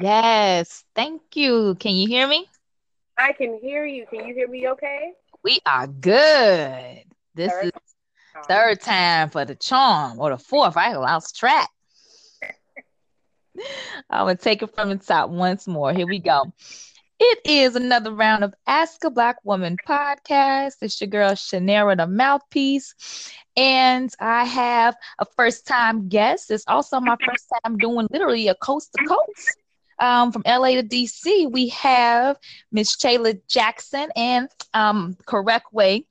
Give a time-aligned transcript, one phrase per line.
[0.00, 1.74] Yes, thank you.
[1.76, 2.48] Can you hear me?
[3.18, 4.06] I can hear you.
[4.06, 5.12] Can you hear me okay?
[5.42, 7.04] We are good.
[7.34, 7.72] This third is
[8.32, 8.42] time.
[8.48, 10.76] third time for the charm, or the fourth.
[10.76, 11.68] I lost track.
[14.10, 15.92] I'm gonna take it from the top once more.
[15.92, 16.52] Here we go.
[17.18, 20.74] It is another round of Ask a Black Woman podcast.
[20.82, 26.50] It's your girl Shanera, the mouthpiece, and I have a first time guest.
[26.50, 29.61] It's also my first time doing literally a coast to coast.
[29.98, 32.38] Um, from LA to DC, we have
[32.70, 36.06] Miss Shayla Jackson and um, Correct Way.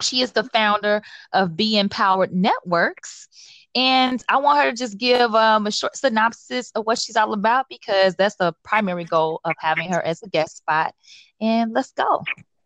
[0.00, 1.02] She is the founder
[1.32, 3.28] of Be Empowered Networks.
[3.74, 7.32] And I want her to just give um, a short synopsis of what she's all
[7.32, 10.94] about because that's the primary goal of having her as a guest spot.
[11.40, 12.24] And let's go.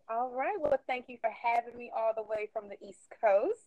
[0.09, 0.57] All right.
[0.61, 3.61] Well, thank you for having me all the way from the East Coast.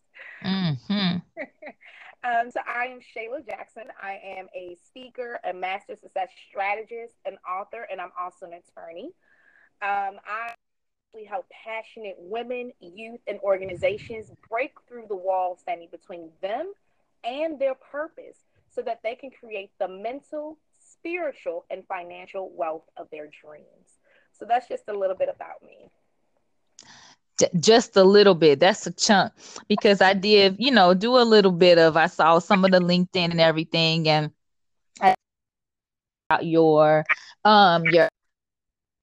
[0.44, 1.17] Mm-hmm.
[2.26, 3.84] um, so, I am Shayla Jackson.
[4.02, 9.12] I am a speaker, a master success strategist, an author, and I'm also an attorney.
[9.82, 10.54] Um, I
[11.23, 16.73] help passionate women, youth, and organizations break through the wall standing between them
[17.23, 18.38] and their purpose
[18.70, 24.00] so that they can create the mental, spiritual, and financial wealth of their dreams.
[24.34, 25.89] So that's just a little bit about me.
[27.59, 28.59] Just a little bit.
[28.59, 29.33] That's a chunk
[29.67, 31.97] because I did, you know, do a little bit of.
[31.97, 34.31] I saw some of the LinkedIn and everything, and
[36.30, 37.03] about your
[37.44, 38.08] um your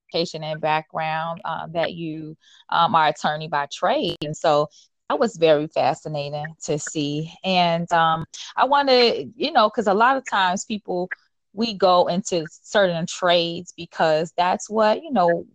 [0.08, 2.36] education and background uh, that you
[2.70, 4.69] um, are attorney by trade, and so
[5.08, 7.33] that was very fascinating to see.
[7.44, 8.24] And um,
[8.56, 11.11] I want to, you know, because a lot of times people,
[11.52, 15.46] we go into certain trades because that's what, you know,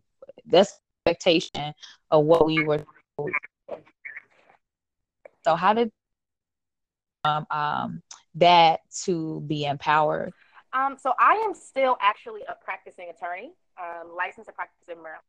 [0.46, 1.74] that's expectation
[2.12, 2.84] of what we were.
[5.44, 5.92] So how did
[7.24, 8.02] um, um,
[8.36, 10.34] that to be empowered?
[10.74, 15.24] Um, so I am still actually a practicing attorney, um, licensed to practice in Maryland.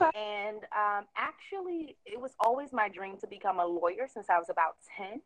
[0.00, 0.10] Okay.
[0.14, 4.48] And um, actually, it was always my dream to become a lawyer since I was
[4.50, 5.20] about 10.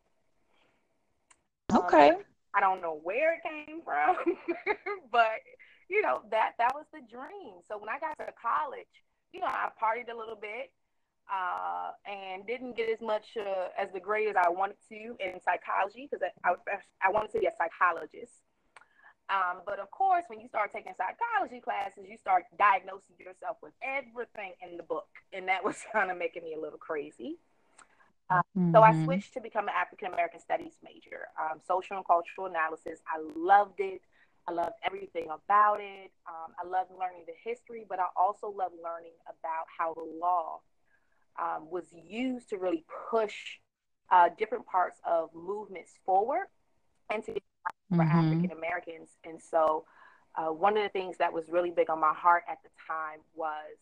[1.74, 2.10] Okay.
[2.10, 2.16] Um,
[2.54, 4.16] I don't know where it came from,
[5.12, 5.40] but
[5.88, 7.60] you know that that was the dream.
[7.66, 8.86] So when I got to college,
[9.32, 10.70] you know, I partied a little bit
[11.32, 15.40] uh, and didn't get as much uh, as the grade as I wanted to in
[15.44, 16.54] psychology because I, I,
[17.08, 18.32] I wanted to be a psychologist.
[19.30, 23.72] Um, but of course, when you start taking psychology classes, you start diagnosing yourself with
[23.82, 25.08] everything in the book.
[25.32, 27.38] And that was kind of making me a little crazy.
[28.28, 28.72] Uh, mm-hmm.
[28.72, 29.04] So I mm-hmm.
[29.04, 33.00] switched to become an African American Studies major, um, social and cultural analysis.
[33.06, 34.02] I loved it.
[34.48, 36.10] I love everything about it.
[36.26, 40.60] Um, I love learning the history, but I also love learning about how the law
[41.40, 43.34] um, was used to really push
[44.10, 46.46] uh, different parts of movements forward
[47.10, 47.34] and to
[47.90, 48.18] for mm-hmm.
[48.18, 49.10] African Americans.
[49.24, 49.84] And so,
[50.34, 53.20] uh, one of the things that was really big on my heart at the time
[53.34, 53.76] was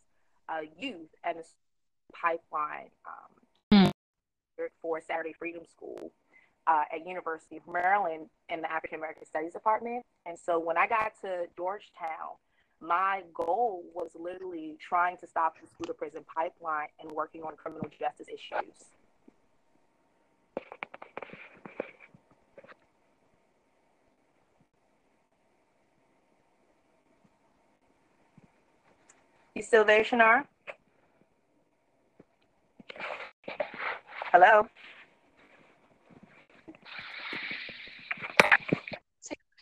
[0.49, 1.45] uh, youth and the
[2.13, 4.65] pipeline um, mm-hmm.
[4.83, 6.13] for Saturday Freedom School
[6.67, 10.05] uh, at University of Maryland in the African American Studies Department.
[10.27, 12.37] And so, when I got to Georgetown,
[12.81, 17.57] my goal was literally trying to stop the school to prison pipeline and working on
[17.57, 18.85] criminal justice issues.
[29.55, 30.45] You still there, Shanar?
[34.33, 34.67] Hello?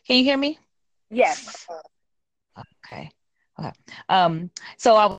[0.09, 0.59] Can you hear me?
[1.11, 1.67] Yes.
[2.59, 3.11] Okay.
[3.59, 3.73] Okay.
[4.09, 5.17] Um, so I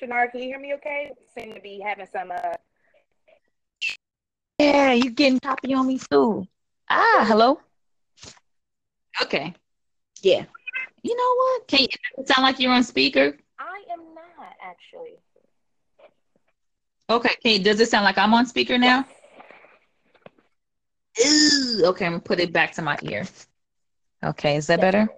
[0.00, 1.10] Shanar, can you hear me okay?
[1.36, 2.54] Seem to be having some uh
[4.60, 6.46] Yeah, you getting copy on me too.
[6.88, 7.60] Ah, hello.
[9.20, 9.52] Okay.
[10.22, 10.44] Yeah.
[11.02, 11.68] You know what?
[11.68, 13.36] Can you sound like you're on speaker?
[13.58, 15.16] I am not actually.
[17.08, 17.34] Okay.
[17.38, 17.58] Okay.
[17.58, 19.06] Does it sound like I'm on speaker now?
[21.24, 23.26] Ooh, okay, I'm gonna put it back to my ear.
[24.24, 25.08] Okay, is that yes, better?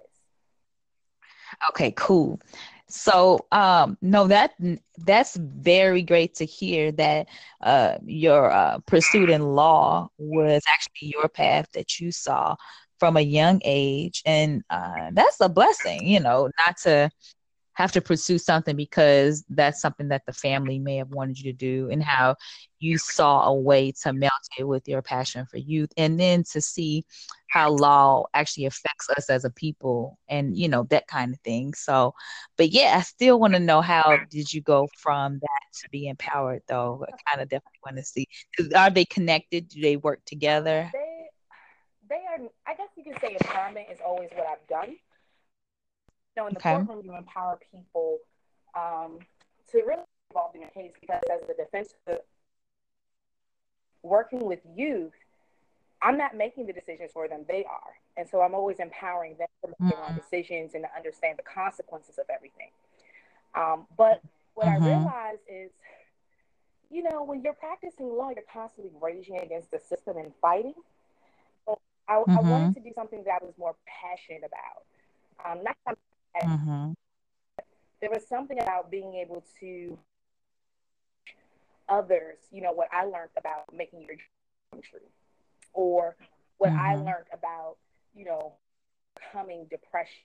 [1.69, 2.39] Okay, cool.
[2.87, 4.53] So um, no, that
[4.97, 7.27] that's very great to hear that
[7.61, 12.55] uh, your uh, pursuit in law was actually your path that you saw
[13.03, 16.07] from a young age, and uh, that's a blessing.
[16.07, 17.09] You know, not to
[17.73, 21.57] have to pursue something because that's something that the family may have wanted you to
[21.57, 22.33] do and how
[22.79, 26.61] you saw a way to melt it with your passion for youth and then to
[26.61, 27.03] see
[27.49, 31.73] how law actually affects us as a people and you know that kind of thing.
[31.73, 32.13] So
[32.55, 36.07] but yeah i still want to know how did you go from that to be
[36.07, 37.05] empowered though?
[37.05, 38.29] I kind of definitely want to see
[38.73, 39.67] are they connected?
[39.67, 40.89] Do they work together
[42.13, 44.95] they are i guess you can say empowerment is always what i've done
[46.35, 46.75] You know, in the okay.
[46.75, 48.17] courtroom, you empower people
[48.75, 49.19] um,
[49.71, 50.01] to really
[50.31, 51.93] involve in your case because as a defense,
[54.01, 55.13] working with youth,
[56.01, 59.47] I'm not making the decisions for them; they are, and so I'm always empowering them
[59.61, 59.89] to make mm-hmm.
[59.89, 62.71] their own decisions and to understand the consequences of everything.
[63.53, 64.21] Um, but
[64.55, 64.83] what mm-hmm.
[64.83, 65.69] I realize is,
[66.89, 70.73] you know, when you're practicing law, you're constantly raging against the system and fighting.
[72.07, 72.37] I, mm-hmm.
[72.37, 74.83] I wanted to do something that I was more passionate about.
[75.45, 75.97] Um, not
[76.41, 76.91] Mm-hmm.
[78.01, 79.97] There was something about being able to
[81.87, 84.27] others, you know, what I learned about making your dream
[84.71, 84.99] come true,
[85.73, 86.15] or
[86.57, 86.79] what mm-hmm.
[86.79, 87.77] I learned about,
[88.15, 88.53] you know,
[89.31, 90.23] coming depression,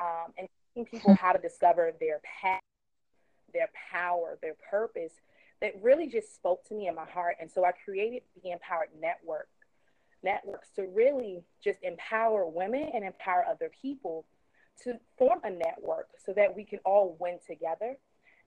[0.00, 2.60] um, and teaching people how to discover their path,
[3.52, 5.12] their power, their purpose.
[5.60, 8.90] That really just spoke to me in my heart, and so I created the Empowered
[9.00, 9.48] Network
[10.22, 14.24] networks to really just empower women and empower other people
[14.84, 17.96] to form a network so that we can all win together.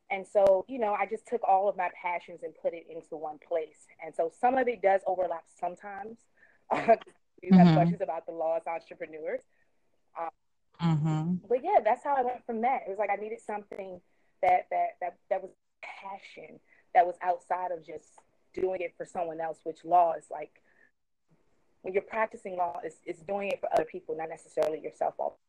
[0.10, 3.16] And so, you know, I just took all of my passions and put it into
[3.16, 3.88] one place.
[4.04, 6.18] And so some of it does overlap sometimes.
[6.72, 7.54] you mm-hmm.
[7.54, 9.42] have questions about the law as entrepreneurs.
[10.20, 10.30] Um,
[10.82, 11.34] mm-hmm.
[11.48, 12.82] But yeah, that's how I went from that.
[12.86, 14.02] It was like I needed something
[14.42, 15.52] that that that that was
[15.82, 16.60] passion
[16.94, 18.20] that was outside of just
[18.54, 20.62] doing it for someone else, which law is like
[21.82, 25.40] when you're practicing law, is is doing it for other people, not necessarily yourself all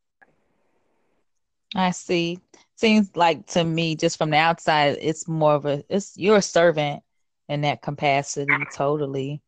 [1.75, 2.39] I see.
[2.77, 6.43] Seems like to me, just from the outside, it's more of a it's you're a
[6.43, 7.03] servant
[7.49, 9.43] in that capacity, totally.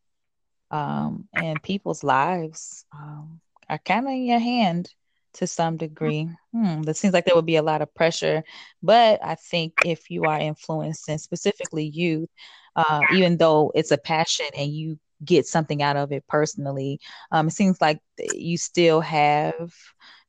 [0.70, 4.92] Um, and people's lives um, are kind of in your hand
[5.34, 6.28] to some degree.
[6.52, 8.42] Hmm, it seems like there would be a lot of pressure,
[8.82, 12.28] but I think if you are influencing specifically youth,
[12.76, 17.00] uh, even though it's a passion and you get something out of it personally,
[17.32, 18.00] um, it seems like
[18.32, 19.72] you still have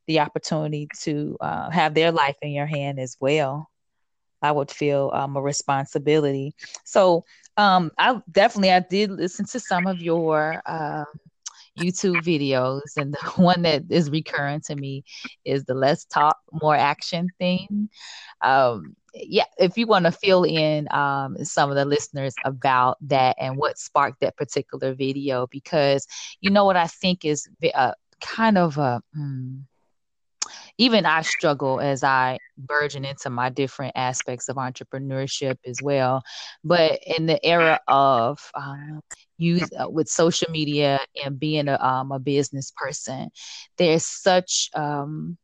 [0.06, 3.68] the opportunity to uh, have their life in your hand as well.
[4.42, 6.54] I would feel um, a responsibility.
[6.84, 7.24] So
[7.56, 11.04] um, I definitely I did listen to some of your uh,
[11.78, 15.04] YouTube videos, and the one that is recurring to me
[15.44, 17.88] is the "Let's Talk More Action" thing.
[18.42, 23.36] Um, yeah, if you want to fill in um, some of the listeners about that
[23.38, 26.06] and what sparked that particular video, because
[26.40, 29.02] you know what I think is uh, kind of a.
[29.16, 29.62] Mm,
[30.78, 36.22] even I struggle as I burgeon into my different aspects of entrepreneurship as well.
[36.64, 39.00] But in the era of um,
[39.38, 43.30] use uh, with social media and being a, um, a business person,
[43.78, 45.38] there's such um,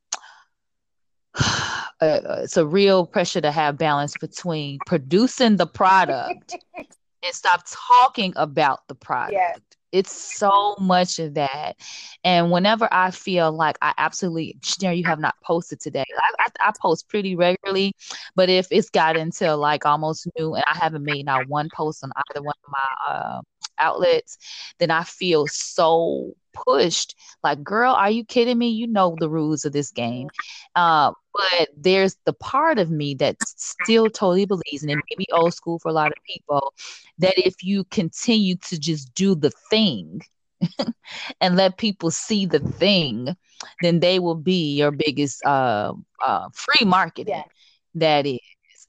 [2.00, 8.86] it's a real pressure to have balance between producing the product and stop talking about
[8.88, 9.34] the product.
[9.34, 9.56] Yeah.
[9.92, 11.76] It's so much of that.
[12.24, 16.04] And whenever I feel like I absolutely, Shanera, you have not posted today.
[16.18, 17.94] I, I, I, post pretty regularly,
[18.34, 22.02] but if it's got until like almost new and I haven't made not one post
[22.02, 23.40] on either one of my uh,
[23.78, 24.38] outlets,
[24.78, 27.14] then I feel so pushed.
[27.42, 28.68] Like, girl, are you kidding me?
[28.70, 30.28] You know the rules of this game.
[30.74, 35.26] Uh, but there's the part of me that still totally believes, and it may be
[35.32, 36.74] old school for a lot of people,
[37.18, 40.20] that if you continue to just do the thing
[41.40, 43.34] and let people see the thing,
[43.80, 45.92] then they will be your biggest uh,
[46.24, 47.34] uh, free marketing.
[47.34, 47.44] Yeah.
[47.94, 48.38] That is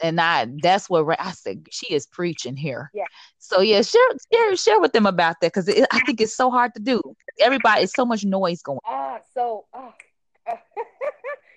[0.01, 2.91] and I that's what I said she is preaching here.
[2.93, 3.05] Yeah.
[3.37, 6.73] So yeah, share share share with them about that because I think it's so hard
[6.75, 7.01] to do.
[7.39, 8.79] Everybody, it's so much noise going.
[8.85, 9.93] Ah, so oh.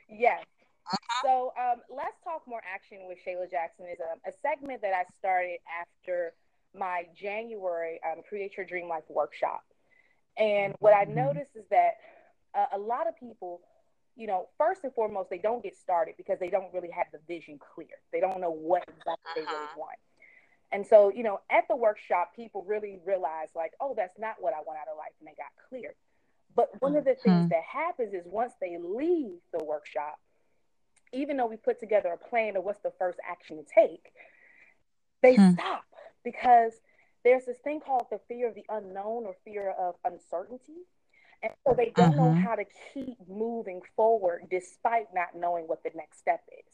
[0.09, 0.45] yes.
[0.93, 1.23] Uh-huh.
[1.25, 5.05] So um, let's talk more action with Shayla Jackson is a, a segment that I
[5.19, 6.33] started after
[6.79, 9.65] my January um, Create Your Dream Life workshop.
[10.39, 11.17] And what I mm-hmm.
[11.17, 11.95] noticed is that
[12.55, 13.63] uh, a lot of people
[14.17, 17.19] you know, first and foremost, they don't get started because they don't really have the
[17.29, 18.01] vision clear.
[18.13, 19.35] They don't know what exactly uh-huh.
[19.35, 19.79] they really uh-huh.
[19.79, 19.99] want.
[20.73, 24.53] And so, you know, at the workshop, people really realize, like, oh, that's not what
[24.53, 25.13] I want out of life.
[25.21, 25.95] And they got clear.
[26.57, 27.49] But one of the things mm-hmm.
[27.49, 30.19] that happens is once they leave the workshop,
[31.13, 34.11] even though we put together a plan of what's the first action to take,
[35.23, 35.53] they hmm.
[35.53, 35.85] stop
[36.25, 36.73] because
[37.25, 40.87] there's this thing called the fear of the unknown or fear of uncertainty.
[41.43, 42.25] And so they don't uh-huh.
[42.25, 46.73] know how to keep moving forward despite not knowing what the next step is.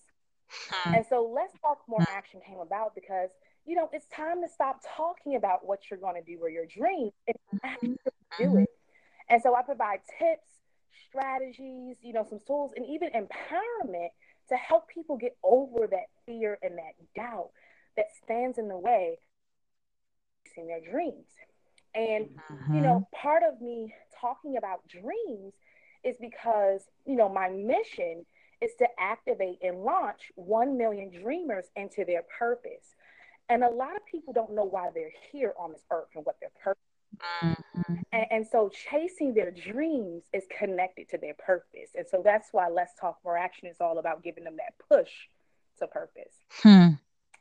[0.70, 0.94] Hmm.
[0.94, 2.16] And so let's talk more hmm.
[2.16, 3.30] action came about because
[3.64, 6.66] you know it's time to stop talking about what you're going to do or your
[6.66, 7.98] dreams and actually
[8.38, 8.58] do mm-hmm.
[8.58, 8.70] it.
[9.28, 10.48] And so I provide tips,
[11.08, 14.08] strategies, you know, some tools, and even empowerment
[14.48, 17.50] to help people get over that fear and that doubt
[17.96, 19.18] that stands in the way
[20.56, 21.26] in their dreams.
[21.94, 22.74] And mm-hmm.
[22.74, 25.52] you know, part of me talking about dreams
[26.04, 28.24] is because, you know, my mission
[28.62, 32.94] is to activate and launch 1 million dreamers into their purpose.
[33.48, 36.36] And a lot of people don't know why they're here on this earth and what
[36.40, 36.80] their purpose
[37.42, 37.94] mm-hmm.
[38.12, 41.90] and, and, so chasing their dreams is connected to their purpose.
[41.94, 45.10] And so that's why Let's Talk More Action is all about giving them that push
[45.78, 46.32] to purpose.
[46.62, 46.88] Hmm.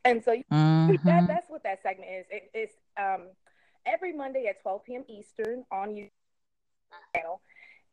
[0.03, 1.07] And so mm-hmm.
[1.07, 2.25] that, that's what that segment is.
[2.29, 3.27] It, it's um,
[3.85, 5.03] every Monday at 12 p.m.
[5.07, 6.09] Eastern on YouTube
[7.15, 7.41] channel.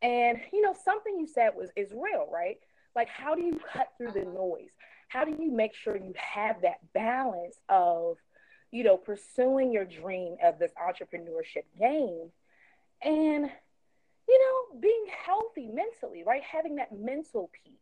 [0.01, 2.57] And you know, something you said was is real, right?
[2.95, 4.71] Like how do you cut through the noise?
[5.09, 8.17] How do you make sure you have that balance of,
[8.71, 12.31] you know, pursuing your dream of this entrepreneurship game
[13.01, 13.49] and
[14.29, 16.43] you know, being healthy mentally, right?
[16.43, 17.73] Having that mental peace.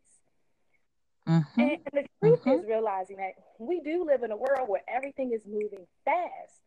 [1.28, 1.60] Mm-hmm.
[1.60, 2.62] And, and, the truth mm-hmm.
[2.62, 6.62] is realizing that we do live in a world where everything is moving fast.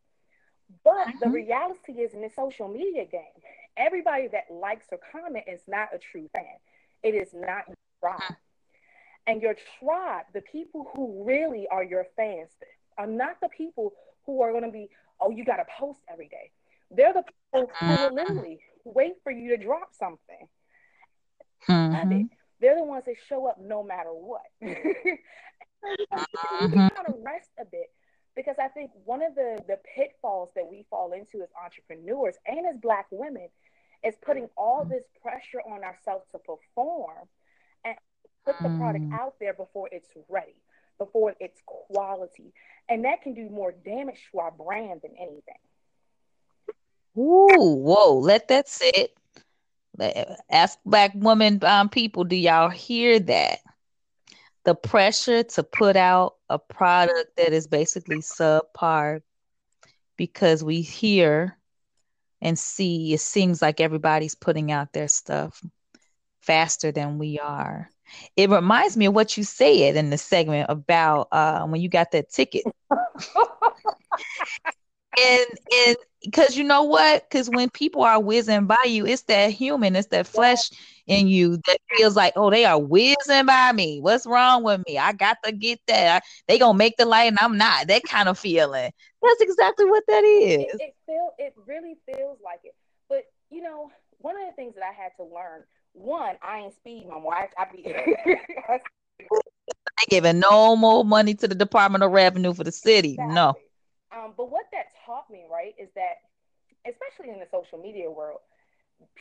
[0.84, 1.18] But mm-hmm.
[1.22, 3.40] the reality is in the social media game,
[3.76, 6.44] everybody that likes or comment is not a true fan.
[7.02, 8.20] It is not your tribe.
[8.20, 8.34] Mm-hmm.
[9.26, 12.50] And your tribe, the people who really are your fans,
[12.98, 13.92] are not the people
[14.26, 14.88] who are going to be,
[15.20, 16.50] oh, you got to post every day.
[16.90, 18.14] They're the people who will mm-hmm.
[18.14, 20.48] literally wait for you to drop something.
[21.68, 22.22] Mm-hmm.
[22.60, 24.42] They're the ones that show up no matter what.
[24.60, 24.76] we
[25.86, 27.90] can kind of rest a bit
[28.36, 32.66] because I think one of the the pitfalls that we fall into as entrepreneurs and
[32.66, 33.48] as Black women
[34.04, 37.28] is putting all this pressure on ourselves to perform
[37.84, 37.94] and
[38.44, 39.12] put the product mm.
[39.18, 40.56] out there before it's ready,
[40.98, 42.52] before it's quality,
[42.88, 45.60] and that can do more damage to our brand than anything.
[47.18, 48.18] Ooh, whoa!
[48.18, 49.14] Let that sit.
[50.50, 53.58] Ask Black women um, people, do y'all hear that?
[54.64, 59.22] The pressure to put out a product that is basically subpar
[60.16, 61.56] because we hear
[62.42, 65.62] and see it seems like everybody's putting out their stuff
[66.40, 67.88] faster than we are.
[68.36, 72.10] It reminds me of what you said in the segment about uh, when you got
[72.12, 72.64] that ticket.
[75.18, 75.46] and
[75.86, 77.28] and because you know what?
[77.28, 80.70] Because when people are whizzing by you, it's that human, it's that flesh
[81.06, 84.00] in you that feels like, oh, they are whizzing by me.
[84.00, 84.98] What's wrong with me?
[84.98, 86.22] I got to get that.
[86.22, 87.88] I, they gonna make the light, and I'm not.
[87.88, 88.92] That kind of feeling.
[89.22, 90.62] That's exactly what that is.
[90.62, 92.74] It, it feel it really feels like it.
[93.08, 96.74] But you know, one of the things that I had to learn, one, I ain't
[96.74, 97.50] speed my wife.
[97.58, 97.84] I be.
[99.98, 103.12] I giving no more money to the Department of Revenue for the city.
[103.12, 103.34] Exactly.
[103.34, 103.54] No.
[104.14, 106.16] Um, but what that taught me, right, is that
[106.86, 108.40] especially in the social media world,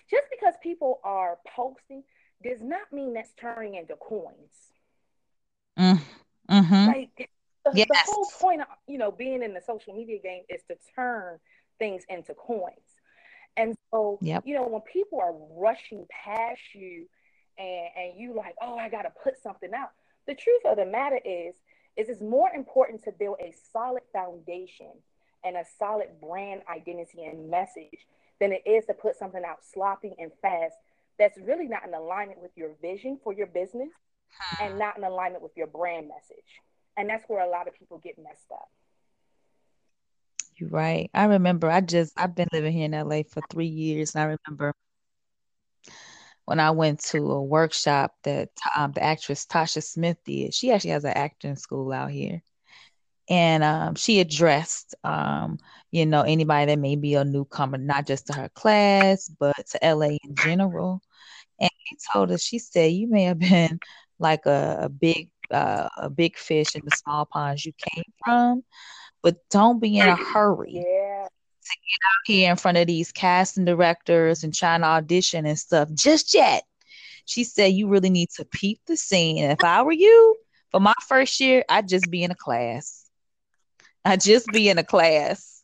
[0.10, 2.03] just because people are posting
[2.43, 4.74] does not mean that's turning into coins.
[5.77, 6.01] Mm,
[6.50, 6.88] mm-hmm.
[6.88, 7.29] Like
[7.65, 7.88] the, yes.
[7.89, 11.39] the whole point of you know being in the social media game is to turn
[11.79, 12.75] things into coins.
[13.58, 14.43] And so, yep.
[14.46, 17.08] you know, when people are rushing past you
[17.58, 19.89] and, and you like, oh, I got to put something out.
[20.27, 21.55] The truth of the matter is,
[22.00, 24.91] is it's more important to build a solid foundation
[25.44, 28.08] and a solid brand identity and message
[28.39, 30.75] than it is to put something out sloppy and fast
[31.18, 33.89] that's really not in alignment with your vision for your business
[34.62, 36.62] and not in alignment with your brand message.
[36.96, 38.70] And that's where a lot of people get messed up.
[40.56, 41.10] You're right.
[41.13, 44.38] I remember I just I've been living here in LA for three years and I
[44.48, 44.74] remember
[46.50, 50.51] when I went to a workshop that um, the actress Tasha Smith did.
[50.51, 52.41] She actually has an acting school out here.
[53.29, 55.60] And um, she addressed, um,
[55.91, 59.96] you know, anybody that may be a newcomer, not just to her class, but to
[59.96, 61.03] LA in general.
[61.60, 63.79] And she told us, she said, you may have been
[64.18, 68.63] like a, a big, uh, a big fish in the small ponds you came from,
[69.22, 70.84] but don't be in a hurry.
[70.84, 71.27] Yeah
[71.69, 75.59] to get out here in front of these casting directors and trying to audition and
[75.59, 76.63] stuff just yet.
[77.25, 79.38] She said, You really need to peep the scene.
[79.43, 80.35] If I were you,
[80.71, 83.05] for my first year, I'd just be in a class.
[84.05, 85.63] I'd just be in a class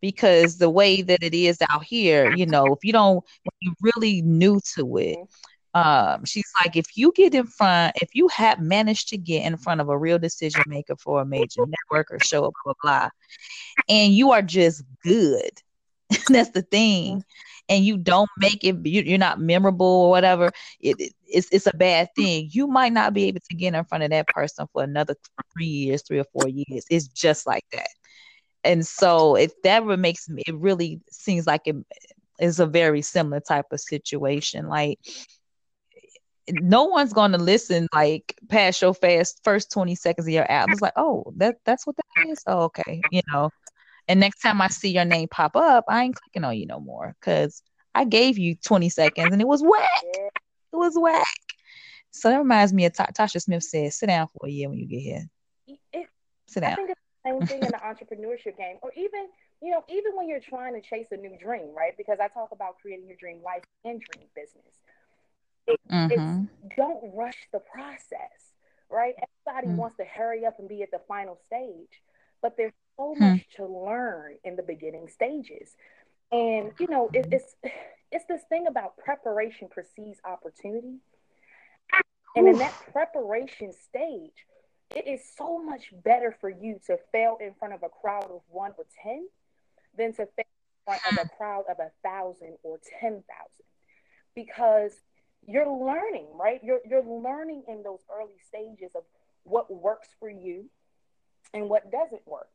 [0.00, 3.24] because the way that it is out here, you know, if you don't,
[3.60, 5.24] you're really new to it, mm-hmm.
[5.74, 9.56] Um, she's like, if you get in front, if you have managed to get in
[9.56, 13.08] front of a real decision maker for a major network or show, blah, blah, blah,
[13.88, 15.50] and you are just good.
[16.28, 17.24] That's the thing.
[17.68, 20.50] and you don't make it, you, are not memorable or whatever,
[20.80, 22.48] it, it, it's it's a bad thing.
[22.50, 25.14] You might not be able to get in front of that person for another
[25.54, 26.84] three years, three or four years.
[26.90, 27.88] It's just like that.
[28.64, 31.76] And so if that makes me, it really seems like it
[32.40, 34.68] is a very similar type of situation.
[34.68, 34.98] Like
[36.52, 40.72] no one's going to listen like past your fast first 20 seconds of your album.
[40.72, 42.42] It's like, oh, that that's what that is.
[42.46, 43.04] Oh, okay.
[43.10, 43.50] You know.
[44.08, 46.80] And next time I see your name pop up, I ain't clicking on you no
[46.80, 47.62] more because
[47.94, 49.88] I gave you 20 seconds and it was whack.
[50.02, 51.26] It was whack.
[52.10, 54.78] So that reminds me of T- Tasha Smith said, sit down for a year when
[54.78, 55.22] you get here.
[55.92, 56.08] It,
[56.46, 56.72] sit down.
[56.72, 59.28] I think it's the same thing in the entrepreneurship game, or even,
[59.62, 61.96] you know, even when you're trying to chase a new dream, right?
[61.96, 64.74] Because I talk about creating your dream life and dream business.
[65.66, 66.44] It, mm-hmm.
[66.76, 68.52] don't rush the process,
[68.90, 69.14] right?
[69.46, 69.76] Everybody mm-hmm.
[69.76, 72.00] wants to hurry up and be at the final stage,
[72.42, 73.32] but there's so hmm.
[73.32, 75.74] much to learn in the beginning stages.
[76.32, 77.54] And you know, it, it's
[78.12, 80.98] it's this thing about preparation precedes opportunity.
[82.36, 84.46] And in that preparation stage,
[84.94, 88.42] it is so much better for you to fail in front of a crowd of
[88.48, 89.26] one or ten
[89.96, 93.66] than to fail in front of a crowd of a thousand or ten thousand.
[94.34, 94.92] Because
[95.46, 96.60] you're learning, right?
[96.62, 99.02] You're you're learning in those early stages of
[99.44, 100.66] what works for you
[101.54, 102.48] and what doesn't work.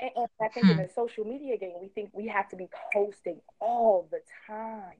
[0.00, 0.82] And, and I think in hmm.
[0.82, 4.96] the social media game, we think we have to be posting all the time.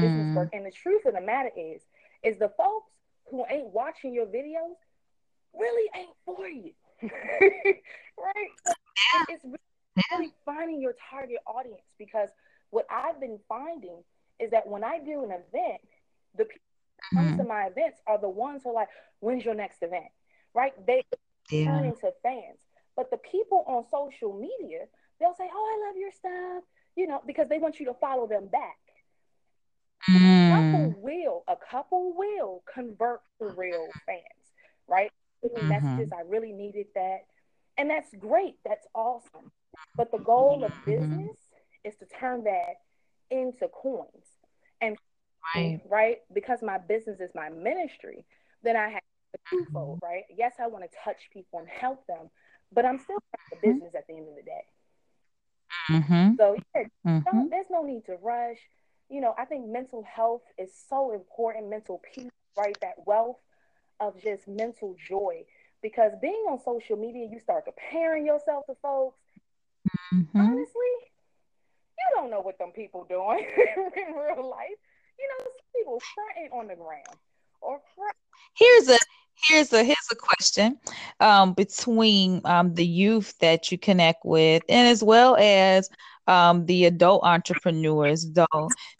[0.00, 0.48] Business work.
[0.50, 0.56] Hmm.
[0.56, 1.82] And the truth of the matter is,
[2.22, 2.90] is the folks
[3.30, 4.76] who ain't watching your videos
[5.54, 6.72] really ain't for you.
[7.02, 8.50] right?
[9.28, 9.44] It's
[10.10, 12.30] really finding your target audience because
[12.70, 14.02] what I've been finding
[14.40, 15.80] is that when I do an event,
[16.36, 16.60] the people
[17.10, 17.48] who come to mm-hmm.
[17.48, 18.88] my events are the ones who are like,
[19.20, 20.10] when's your next event?
[20.54, 20.72] Right?
[20.86, 21.04] They
[21.50, 21.66] yeah.
[21.66, 22.58] turn into fans.
[22.96, 24.84] But the people on social media,
[25.18, 26.64] they'll say, Oh, I love your stuff,
[26.96, 28.78] you know, because they want you to follow them back.
[30.08, 30.50] Mm.
[30.50, 34.20] A couple will, a couple will convert to real fans,
[34.86, 35.10] right?
[35.44, 35.68] Mm-hmm.
[35.68, 37.20] Messages, I really needed that.
[37.76, 38.56] And that's great.
[38.64, 39.50] That's awesome.
[39.96, 40.90] But the goal of mm-hmm.
[40.90, 41.36] business
[41.84, 42.76] is to turn that
[43.30, 44.26] into coins.
[44.80, 44.96] And
[45.54, 46.18] right, right?
[46.32, 48.24] because my business is my ministry,
[48.62, 49.02] then I have
[49.32, 50.06] the twofold, mm-hmm.
[50.06, 50.24] right?
[50.36, 52.30] Yes, I want to touch people and help them,
[52.72, 53.18] but I'm still
[53.50, 53.72] the mm-hmm.
[53.72, 54.64] business at the end of the day.
[55.90, 56.34] Mm-hmm.
[56.38, 57.48] So yeah, mm-hmm.
[57.50, 58.58] there's no need to rush.
[59.08, 62.76] You know, I think mental health is so important, mental peace, right?
[62.80, 63.38] That wealth
[64.00, 65.44] of just mental joy.
[65.82, 69.18] Because being on social media, you start comparing yourself to folks.
[70.14, 70.40] Mm-hmm.
[70.40, 70.93] Honestly, you don't know
[72.44, 73.38] what them people doing
[73.96, 74.78] in real life.
[75.18, 77.18] You know, some people fronting on the ground
[77.60, 78.16] or front-
[78.56, 78.98] Here's a
[79.48, 80.78] here's a here's a question
[81.20, 85.88] um, between um, the youth that you connect with and as well as
[86.28, 88.46] um, the adult entrepreneurs though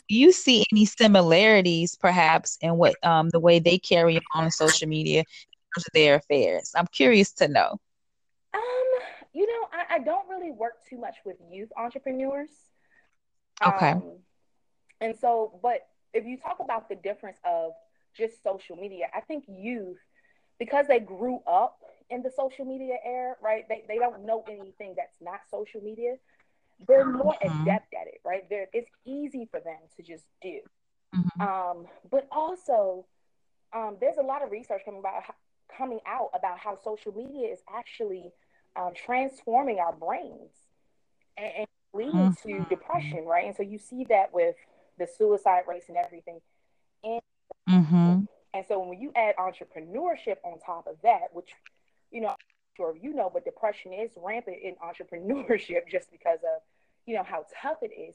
[0.08, 4.88] do you see any similarities perhaps in what um, the way they carry on social
[4.88, 5.22] media
[5.92, 6.72] their affairs?
[6.76, 7.78] I'm curious to know.
[8.54, 8.60] Um
[9.32, 12.50] you know I, I don't really work too much with youth entrepreneurs
[13.64, 14.18] okay um,
[15.00, 17.72] and so but if you talk about the difference of
[18.16, 19.98] just social media i think youth
[20.58, 21.78] because they grew up
[22.10, 23.64] in the social media era, right?
[23.68, 26.16] They, they don't know anything that's not social media.
[26.86, 27.62] They're more mm-hmm.
[27.62, 28.48] adept at it, right?
[28.48, 30.60] They're, it's easy for them to just do.
[31.14, 31.40] Mm-hmm.
[31.40, 33.06] Um, but also,
[33.72, 35.22] um, there's a lot of research coming about
[35.76, 38.30] coming out about how social media is actually
[38.76, 40.52] um, transforming our brains
[41.36, 42.48] and, and leading mm-hmm.
[42.48, 43.46] to depression, right?
[43.46, 44.56] And so you see that with
[44.98, 46.40] the suicide rates and everything.
[47.02, 47.20] And
[47.68, 48.20] mm-hmm.
[48.54, 51.50] And so when you add entrepreneurship on top of that, which,
[52.12, 52.36] you know,
[52.76, 56.62] sure you know, but depression is rampant in entrepreneurship just because of,
[57.04, 58.14] you know, how tough it is.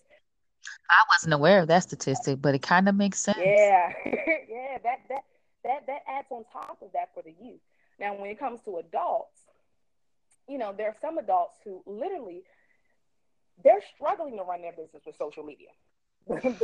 [0.90, 3.38] I wasn't aware of that statistic, but it kind of makes sense.
[3.40, 3.94] Yeah.
[4.06, 5.24] yeah, that that
[5.64, 7.60] that that adds on top of that for the youth.
[8.00, 9.42] Now when it comes to adults,
[10.48, 12.44] you know, there are some adults who literally
[13.64, 15.70] they're struggling to run their business with social media
[16.28, 16.58] because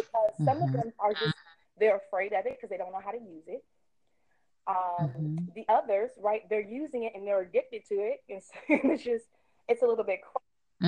[0.44, 0.64] some mm-hmm.
[0.64, 1.36] of them are just
[1.80, 3.64] they're afraid of it because they don't know how to use it.
[4.68, 5.36] Um, mm-hmm.
[5.56, 8.24] The others, right, they're using it and they're addicted to it.
[8.30, 9.26] It's, it's just,
[9.68, 10.20] it's a little bit.
[10.82, 10.86] Mm-hmm.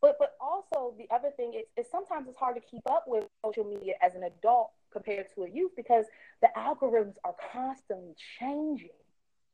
[0.00, 3.24] But but also the other thing is, is sometimes it's hard to keep up with
[3.44, 6.06] social media as an adult compared to a youth because
[6.40, 8.88] the algorithms are constantly changing.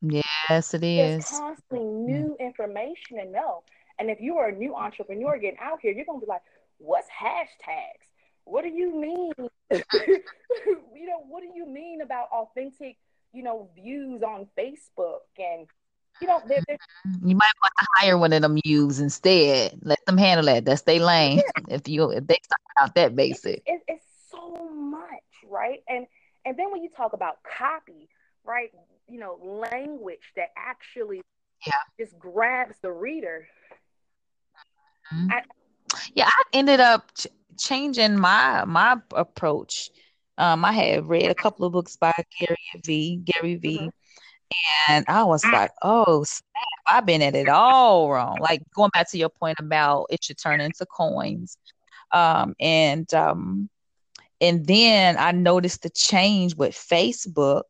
[0.03, 1.29] Yes, it is.
[1.29, 3.65] There's constantly new information to know.
[3.99, 6.43] And if you are a new entrepreneur getting out here, you're gonna be like,
[6.79, 8.07] what's hashtags?
[8.45, 9.33] What do you mean?
[9.71, 12.97] you know, what do you mean about authentic,
[13.33, 15.67] you know, views on Facebook and
[16.21, 16.79] you know, they're, they're,
[17.23, 19.79] you might want to hire one of them youths instead.
[19.83, 20.65] Let them handle that.
[20.65, 21.39] That's their lane.
[21.39, 21.77] Yeah.
[21.77, 25.01] If you if they start out that basic, it's, it's so much,
[25.49, 25.81] right?
[25.89, 26.07] And
[26.45, 28.09] and then when you talk about copy,
[28.45, 28.71] right?
[29.09, 29.39] You know,
[29.73, 31.21] language that actually
[31.67, 33.47] yeah just grabs the reader.
[35.15, 35.31] Mm-hmm.
[35.31, 35.43] I,
[36.15, 39.91] yeah, I ended up ch- changing my my approach.
[40.39, 43.17] Um, I had read a couple of books by Gary V.
[43.25, 43.79] Gary V.
[43.79, 43.89] Mm-hmm.
[44.89, 46.47] And I was like, oh, snap,
[46.87, 48.39] I've been at it all wrong.
[48.41, 51.59] Like going back to your point about it should turn into coins.
[52.13, 53.69] Um, and um,
[54.41, 57.65] and then I noticed the change with Facebook.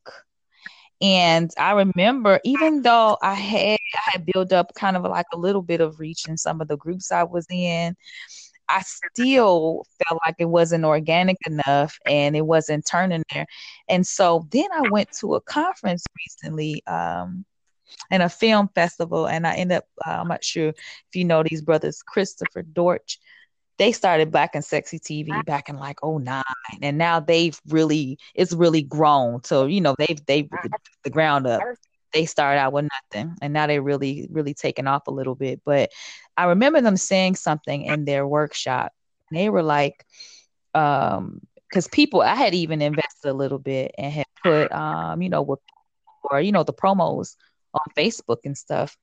[1.02, 5.38] And I remember, even though I had I had built up kind of like a
[5.38, 7.96] little bit of reach in some of the groups I was in,
[8.68, 13.46] I still felt like it wasn't organic enough and it wasn't turning there.
[13.88, 17.44] And so then I went to a conference recently, um,
[18.10, 20.76] in a film festival, and I ended up, uh, I'm not sure if
[21.14, 23.20] you know these brothers, Christopher Dortch.
[23.78, 26.42] They started Black and Sexy TV back in like 09,
[26.82, 29.44] and now they've really, it's really grown.
[29.44, 30.48] So, you know, they've, they've
[31.04, 31.62] the ground up.
[32.12, 35.60] They started out with nothing and now they're really really taking off a little bit.
[35.66, 35.90] But
[36.36, 38.92] i remember them saying something in their workshop
[39.30, 40.04] they were like
[40.74, 45.28] um because people i had even invested a little bit and had put um you
[45.28, 45.60] know with
[46.30, 47.36] or you know the promos
[47.74, 48.96] on facebook and stuff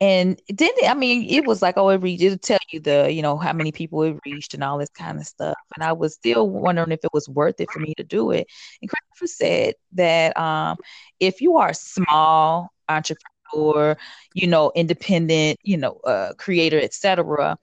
[0.00, 3.22] and then I mean it was like oh it reached it'll tell you the you
[3.22, 5.56] know how many people it reached and all this kind of stuff.
[5.74, 8.46] And I was still wondering if it was worth it for me to do it.
[8.82, 10.76] And Christopher said that um
[11.20, 13.96] if you are a small entrepreneur
[14.34, 17.56] you know independent you know uh, creator etc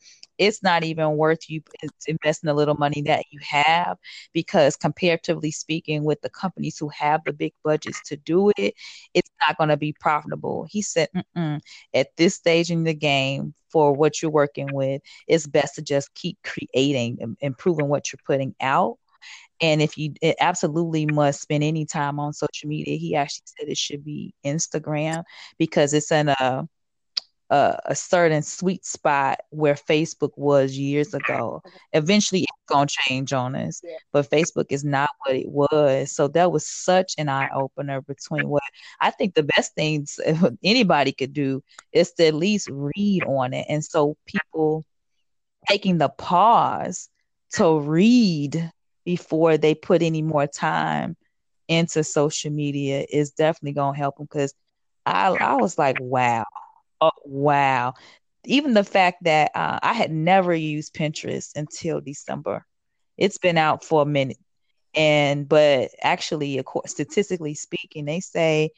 [0.43, 1.62] it's not even worth you
[2.08, 3.97] investing the little money that you have
[4.34, 8.73] because comparatively speaking with the companies who have the big budgets to do it
[9.13, 10.65] it's not going to be profitable.
[10.69, 11.10] He said
[11.93, 16.13] at this stage in the game for what you're working with it's best to just
[16.13, 18.97] keep creating and improving what you're putting out.
[19.62, 23.77] And if you absolutely must spend any time on social media, he actually said it
[23.77, 25.23] should be Instagram
[25.58, 26.67] because it's in a
[27.53, 31.61] a, a, certain sweet spot where Facebook was years ago.
[31.93, 33.97] Eventually, it's gonna change on us, yeah.
[34.11, 36.11] but Facebook is not what it was.
[36.11, 38.63] So that was such an eye opener between what
[39.01, 40.19] I think the best things
[40.63, 43.67] anybody could do is to at least read on it.
[43.69, 44.83] And so people
[45.69, 47.07] taking the pause
[47.53, 48.71] to read
[49.05, 51.15] before they put any more time
[51.67, 54.55] into social media is definitely gonna help them because
[55.05, 56.45] I I was like, wow
[57.03, 57.95] Oh, wow.
[58.45, 62.65] Even the fact that uh, I had never used Pinterest until December.
[63.17, 64.37] It's been out for a minute.
[64.95, 68.71] And, but actually, of course, statistically speaking, they say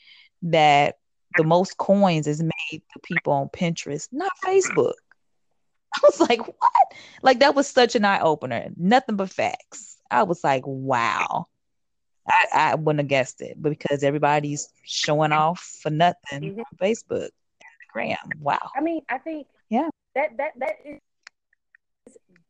[0.44, 0.96] that
[1.38, 4.94] the most coins is made to people on Pinterest, not Facebook.
[5.96, 6.94] I was like, what?
[7.22, 8.70] Like, that was such an eye opener.
[8.76, 9.98] Nothing but facts.
[10.10, 11.46] I was like, wow.
[12.28, 16.60] I, I wouldn't have guessed it, but because everybody's showing off for nothing mm-hmm.
[16.60, 17.30] on Facebook.
[18.40, 18.70] Wow.
[18.76, 21.00] I mean, I think yeah that that that is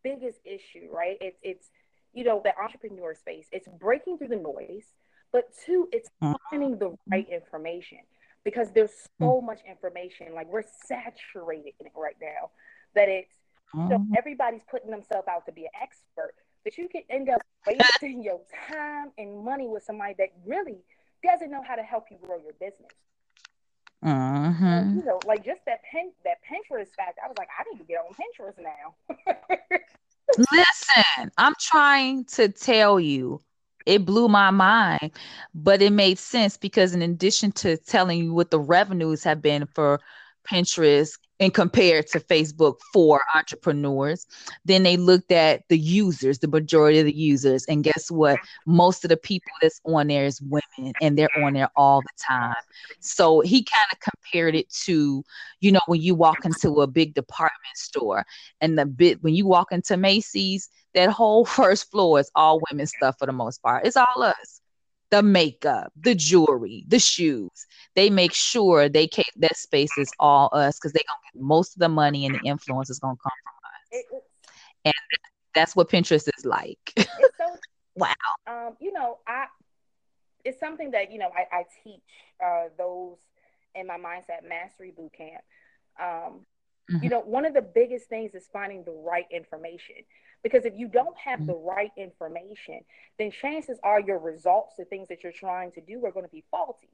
[0.03, 1.17] biggest issue, right?
[1.19, 1.69] It's it's
[2.13, 3.47] you know the entrepreneur space.
[3.51, 4.85] It's breaking through the noise,
[5.33, 6.33] but two, it's mm-hmm.
[6.49, 7.99] finding the right information
[8.43, 9.47] because there's so mm-hmm.
[9.47, 10.33] much information.
[10.33, 12.51] Like we're saturated in it right now
[12.93, 13.33] that it's
[13.75, 13.89] mm-hmm.
[13.89, 18.23] so everybody's putting themselves out to be an expert, but you can end up wasting
[18.23, 20.77] your time and money with somebody that really
[21.23, 22.91] doesn't know how to help you grow your business.
[24.05, 24.99] Mm-hmm.
[24.99, 27.19] You know, like just that pen that Pinterest fact.
[27.23, 29.17] I was like, I need to get on Pinterest now.
[30.37, 33.41] Listen, I'm trying to tell you,
[33.85, 35.11] it blew my mind,
[35.53, 39.67] but it made sense because in addition to telling you what the revenues have been
[39.73, 39.99] for
[40.47, 44.25] Pinterest and compared to Facebook for entrepreneurs.
[44.63, 47.65] Then they looked at the users, the majority of the users.
[47.65, 48.39] And guess what?
[48.65, 52.23] Most of the people that's on there is women and they're on there all the
[52.25, 52.55] time.
[52.99, 55.23] So he kind of compared it to,
[55.59, 58.25] you know, when you walk into a big department store
[58.61, 62.87] and the bit when you walk into Macy's, that whole first floor is all women
[62.87, 63.85] stuff for the most part.
[63.85, 64.61] It's all us
[65.15, 67.65] the makeup, the jewelry, the shoes.
[67.95, 71.77] They make sure they keep that space is all us because they gonna get most
[71.77, 74.23] of the money and the influence is gonna come from us.
[74.83, 74.93] and
[75.53, 76.93] that's what Pinterest is like.
[77.37, 77.57] So,
[77.95, 78.13] wow.
[78.47, 79.45] Um, you know, I
[80.43, 82.01] it's something that you know I, I teach
[82.45, 83.17] uh, those
[83.73, 85.43] in my mindset mastery boot camp.
[85.97, 86.41] Um,
[86.91, 87.03] mm-hmm.
[87.03, 89.95] You know, one of the biggest things is finding the right information.
[90.45, 91.47] Because if you don't have mm-hmm.
[91.47, 92.81] the right information,
[93.17, 96.31] then chances are your results, the things that you're trying to do, are going to
[96.31, 96.91] be faulty.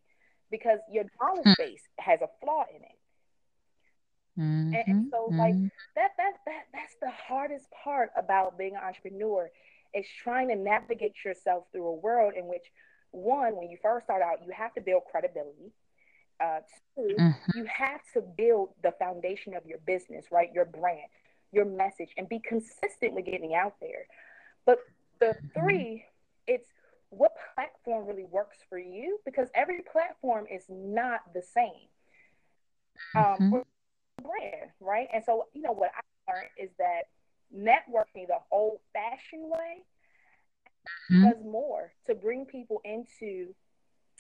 [0.50, 1.62] because your knowledge mm-hmm.
[1.62, 2.98] base has a flaw in it.
[4.40, 4.74] Mm-hmm.
[4.74, 5.68] And, and, so like mm-hmm.
[5.98, 9.50] that that that that's the hardest part about being an entrepreneur
[9.94, 12.64] is trying to navigate yourself through a world in which
[13.12, 15.74] one, when you first start out, you have to build credibility.
[16.40, 16.62] Uh,
[16.96, 17.58] 2 mm-hmm.
[17.58, 20.50] you have to build the foundation of your business, right?
[20.56, 21.10] Your brand,
[21.52, 24.06] your message, and be consistent with getting out there.
[24.66, 24.80] But
[25.20, 26.06] the three,
[26.48, 26.70] it's
[27.10, 31.90] what platform really works for you because every platform is not the same.
[33.16, 34.24] Um, mm-hmm.
[34.24, 35.08] brand, right?
[35.14, 37.04] And so, you know, what I learned is that
[37.56, 39.84] networking the old fashioned way
[41.12, 41.30] mm-hmm.
[41.30, 43.54] does more to bring people into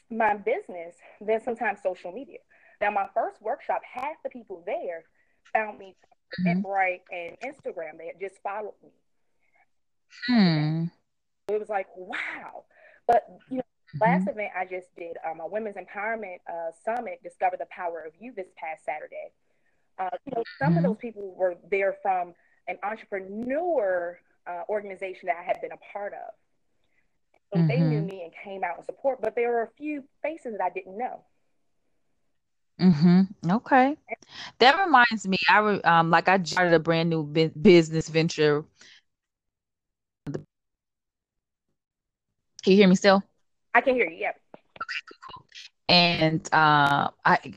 [0.10, 2.40] my business than sometimes social media.
[2.82, 5.04] Now, my first workshop, half the people there
[5.54, 5.96] found me
[6.40, 6.50] mm-hmm.
[7.12, 7.98] and Instagram.
[7.98, 8.90] They had just followed me.
[10.28, 10.86] Hmm.
[11.48, 12.64] It was like, wow.
[13.08, 13.98] But, you know, mm-hmm.
[14.02, 18.14] last event I just did, um, a women's empowerment uh, summit, Discover the Power of
[18.20, 19.32] You, this past Saturday.
[20.00, 20.88] Uh, you know, some of mm-hmm.
[20.88, 22.34] those people were there from
[22.68, 26.34] an entrepreneur uh, organization that I had been a part of.
[27.54, 27.68] So mm-hmm.
[27.68, 28.08] they knew mm-hmm.
[28.08, 30.98] me and came out and support, but there were a few faces that I didn't
[30.98, 31.24] know.
[32.82, 33.52] Mm-hmm.
[33.52, 33.96] Okay.
[34.60, 38.66] That reminds me, I re- um like I started a brand new business venture.
[42.64, 43.24] Can you hear me still?
[43.74, 44.18] I can hear you.
[44.18, 44.36] Yep.
[44.56, 45.46] Okay, cool, cool.
[45.90, 47.54] And uh, I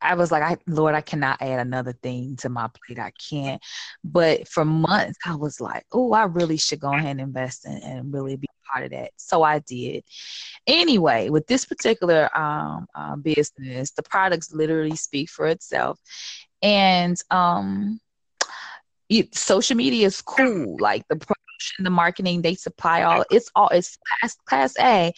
[0.00, 2.98] I was like, I Lord, I cannot add another thing to my plate.
[2.98, 3.62] I can't.
[4.04, 7.78] But for months, I was like, oh, I really should go ahead and invest in,
[7.82, 9.12] and really be part of that.
[9.16, 10.04] So I did.
[10.66, 15.98] Anyway, with this particular um, uh, business, the products literally speak for itself,
[16.62, 18.00] and um,
[19.08, 20.76] it, social media is cool.
[20.80, 23.24] Like the promotion, the marketing, they supply all.
[23.30, 25.12] It's all it's class class A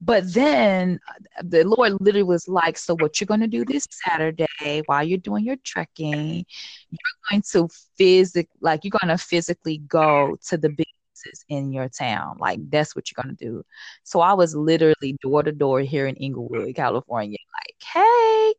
[0.00, 3.86] but then uh, the Lord literally was like, So, what you're going to do this
[3.90, 6.46] Saturday while you're doing your trekking,
[6.90, 10.68] you're going to physically, like, you're going to physically go to the
[11.18, 12.36] businesses in your town.
[12.38, 13.64] Like, that's what you're going to do.
[14.04, 18.54] So, I was literally door to door here in Inglewood, California, like, Hey,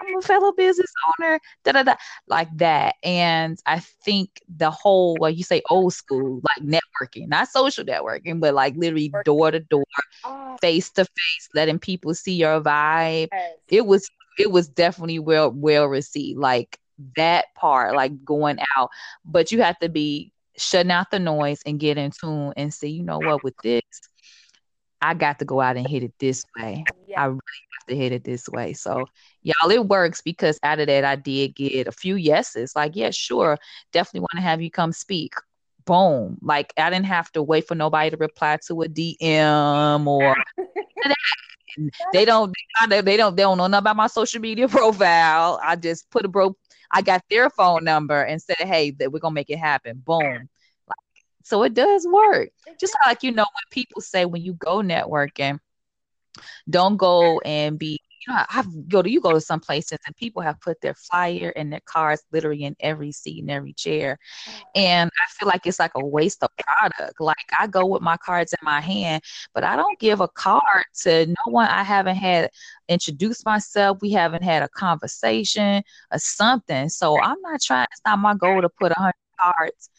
[0.00, 1.94] I'm a fellow business owner, da da da,
[2.28, 2.96] like that.
[3.02, 8.40] And I think the whole, well, you say old school, like networking, not social networking,
[8.40, 9.84] but like literally door to door,
[10.24, 10.56] ah.
[10.60, 13.28] face to face, letting people see your vibe.
[13.68, 14.06] It was,
[14.38, 16.38] it was definitely well, well received.
[16.38, 16.78] Like
[17.16, 18.90] that part, like going out,
[19.24, 22.88] but you have to be shutting out the noise and get in tune and see,
[22.88, 23.82] you know what, with this,
[25.00, 26.84] I got to go out and hit it this way.
[27.06, 27.22] Yeah.
[27.22, 27.40] I really
[27.78, 28.72] have to hit it this way.
[28.72, 29.06] So,
[29.42, 32.74] y'all, it works because out of that, I did get a few yeses.
[32.74, 33.58] Like, yeah, sure,
[33.92, 35.32] definitely want to have you come speak.
[35.84, 36.38] Boom.
[36.42, 40.36] Like, I didn't have to wait for nobody to reply to a DM or
[42.12, 42.52] they don't
[42.88, 45.60] they don't they don't know nothing about my social media profile.
[45.62, 46.56] I just put a bro
[46.90, 50.02] I got their phone number and said, hey, that we're gonna make it happen.
[50.04, 50.48] Boom.
[51.44, 52.50] So it does work.
[52.80, 55.60] Just like you know when people say when you go networking,
[56.68, 60.16] don't go and be you know, I've go to you go to some places and
[60.16, 64.18] people have put their flyer and their cards literally in every seat and every chair.
[64.74, 67.20] And I feel like it's like a waste of product.
[67.20, 69.22] Like I go with my cards in my hand,
[69.54, 72.50] but I don't give a card to no one I haven't had
[72.88, 73.98] introduced myself.
[74.00, 76.88] We haven't had a conversation or something.
[76.88, 79.90] So I'm not trying, it's not my goal to put a hundred cards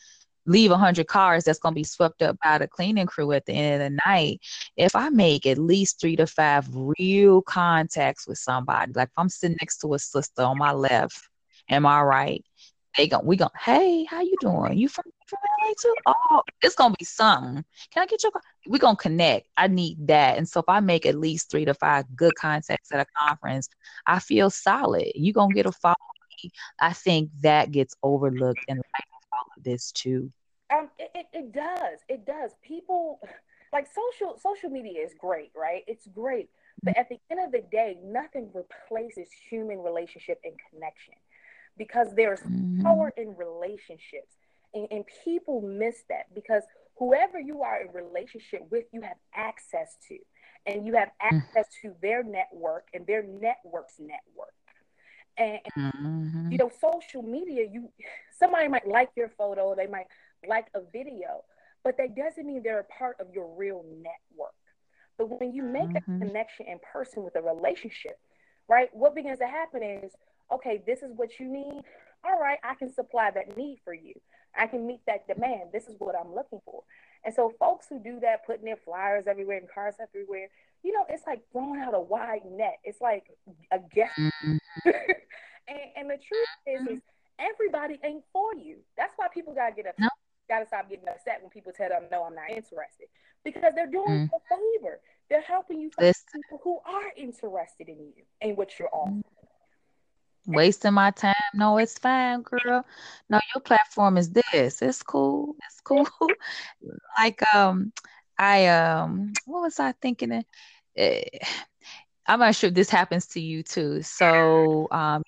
[0.47, 3.53] leave 100 cars that's going to be swept up by the cleaning crew at the
[3.53, 4.39] end of the night
[4.75, 9.29] if i make at least three to five real contacts with somebody like if i'm
[9.29, 11.29] sitting next to a sister on my left
[11.69, 12.43] am i right
[12.95, 15.95] they go we go hey how you doing you from from LA too?
[16.05, 17.63] Oh, it's gonna be something.
[17.91, 18.31] Can I get your?
[18.65, 19.47] We're gonna connect.
[19.57, 20.37] I need that.
[20.37, 23.69] And so if I make at least three to five good contacts at a conference,
[24.05, 25.11] I feel solid.
[25.15, 25.95] You gonna get a follow.
[26.79, 30.31] I think that gets overlooked in all of this too.
[30.75, 31.99] Um, it, it, it does.
[32.09, 32.51] It does.
[32.61, 33.19] People
[33.73, 35.83] like social social media is great, right?
[35.87, 36.49] It's great.
[36.83, 41.15] But at the end of the day, nothing replaces human relationship and connection
[41.77, 42.81] because there's mm-hmm.
[42.81, 44.35] power in relationships.
[44.73, 46.63] And, and people miss that because
[46.97, 50.17] whoever you are in relationship with, you have access to.
[50.65, 51.37] And you have mm.
[51.37, 54.53] access to their network and their network's network.
[55.37, 56.51] And, mm-hmm.
[56.51, 57.89] you know, social media, you
[58.37, 60.07] somebody might like your photo, they might
[60.47, 61.43] like a video,
[61.83, 64.53] but that doesn't mean they're a part of your real network.
[65.17, 66.15] But when you make mm-hmm.
[66.15, 68.19] a connection in person with a relationship,
[68.67, 70.11] right, what begins to happen is,
[70.51, 71.81] okay, this is what you need.
[72.23, 74.13] All right, I can supply that need for you.
[74.55, 75.69] I can meet that demand.
[75.71, 76.83] This is what I'm looking for.
[77.23, 80.47] And so folks who do that, putting their flyers everywhere and cars everywhere,
[80.83, 82.77] you know, it's like throwing out a wide net.
[82.83, 83.25] It's like
[83.71, 84.11] a guess.
[84.17, 84.57] Mm-hmm.
[85.67, 87.01] and, and, the truth is, is
[87.39, 88.77] everybody ain't for you.
[88.95, 89.85] That's why people gotta get.
[89.99, 90.07] No.
[90.49, 93.07] Gotta stop getting upset when people tell them, "No, I'm not interested,"
[93.43, 94.29] because they're doing mm.
[94.29, 94.99] a favor.
[95.29, 99.23] They're helping you find people who are interested in you and what you're offering.
[100.45, 101.33] Wasting my time?
[101.53, 102.85] No, it's fine, girl.
[103.29, 104.81] No, your platform is this.
[104.81, 105.57] It's cool.
[105.65, 106.07] It's cool.
[107.17, 107.91] like um,
[108.37, 110.31] I um, what was I thinking?
[110.31, 111.19] Uh,
[112.27, 114.01] I'm not sure if this happens to you too.
[114.03, 115.23] So um,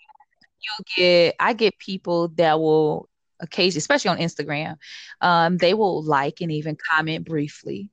[0.61, 3.08] you'll get I get people that will
[3.39, 4.77] occasionally, especially on Instagram,
[5.21, 7.89] um, they will like and even comment briefly.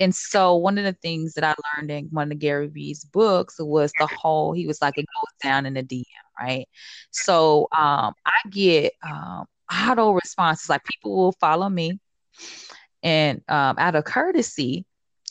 [0.00, 3.56] And so one of the things that I learned in one of Gary Vee's books
[3.58, 6.04] was the whole he was like it goes down in the DM,
[6.40, 6.68] right?
[7.10, 12.00] So um, I get um, auto responses like people will follow me,
[13.02, 14.84] and um, out of courtesy,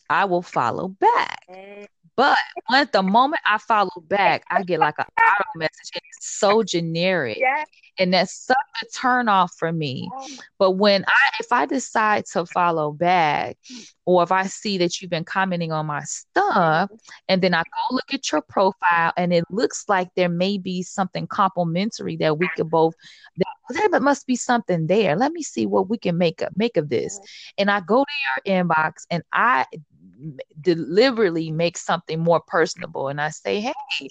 [0.10, 1.89] I will follow back.
[2.17, 2.38] But
[2.74, 5.91] at the moment I follow back, I get like an auto message.
[5.93, 7.38] And it's so generic.
[7.39, 7.63] Yeah.
[8.00, 10.10] And that's such a turn off for me.
[10.13, 10.28] Oh.
[10.58, 13.58] But when I if I decide to follow back,
[14.06, 16.89] or if I see that you've been commenting on my stuff,
[17.28, 20.84] and then I go look at your profile and it looks like there may be
[20.84, 22.93] something complimentary that we could both
[23.38, 25.15] that there must be something there.
[25.15, 27.19] Let me see what we can make up make of this.
[27.58, 29.65] And I go to your inbox and I
[30.60, 34.10] deliberately make something more personable and I say, hey, you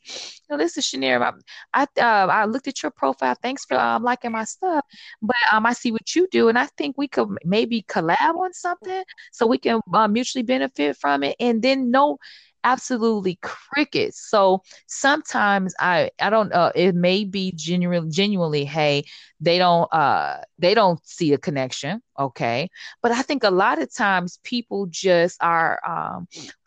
[0.48, 1.32] know, this is Shanera.
[1.72, 3.36] I uh, I looked at your profile.
[3.42, 4.84] Thanks for um, liking my stuff.
[5.22, 8.52] But um, I see what you do, and I think we could maybe collab on
[8.52, 11.36] something so we can uh, mutually benefit from it.
[11.40, 12.18] And then no
[12.64, 14.20] absolutely crickets.
[14.20, 19.04] So sometimes I I don't uh it may be genuinely genuinely hey
[19.40, 22.68] they don't uh they don't see a connection okay
[23.02, 26.26] but I think a lot of times people just are um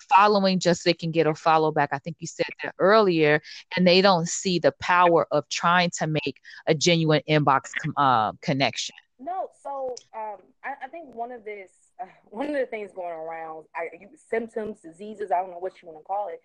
[0.10, 1.90] following just so they can get a follow back.
[1.92, 3.42] I think you said that earlier,
[3.76, 8.32] and they don't see the power of trying to make a genuine inbox com- uh,
[8.42, 8.96] connection.
[9.20, 11.72] No, so um, I, I think one of this
[12.30, 13.90] one of the things going around, I,
[14.30, 16.42] symptoms, diseases, I don't know what you want to call it,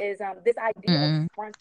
[0.00, 1.24] is um, this idea mm-hmm.
[1.24, 1.56] of front,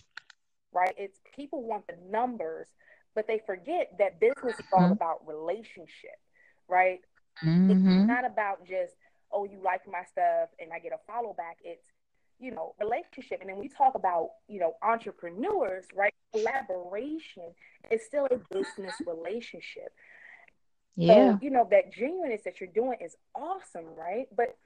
[0.71, 0.93] right?
[0.97, 2.67] It's people want the numbers,
[3.15, 4.91] but they forget that business is all mm-hmm.
[4.93, 6.19] about relationship,
[6.67, 7.01] right?
[7.43, 7.71] Mm-hmm.
[7.71, 8.93] It's not about just,
[9.31, 11.57] oh, you like my stuff and I get a follow back.
[11.63, 11.83] It's,
[12.39, 13.41] you know, relationship.
[13.41, 16.13] And then we talk about, you know, entrepreneurs, right?
[16.33, 17.43] Collaboration
[17.91, 19.93] is still a business relationship.
[20.99, 21.33] Yeah.
[21.33, 24.27] So, you know, that genuineness that you're doing is awesome, right?
[24.35, 24.57] But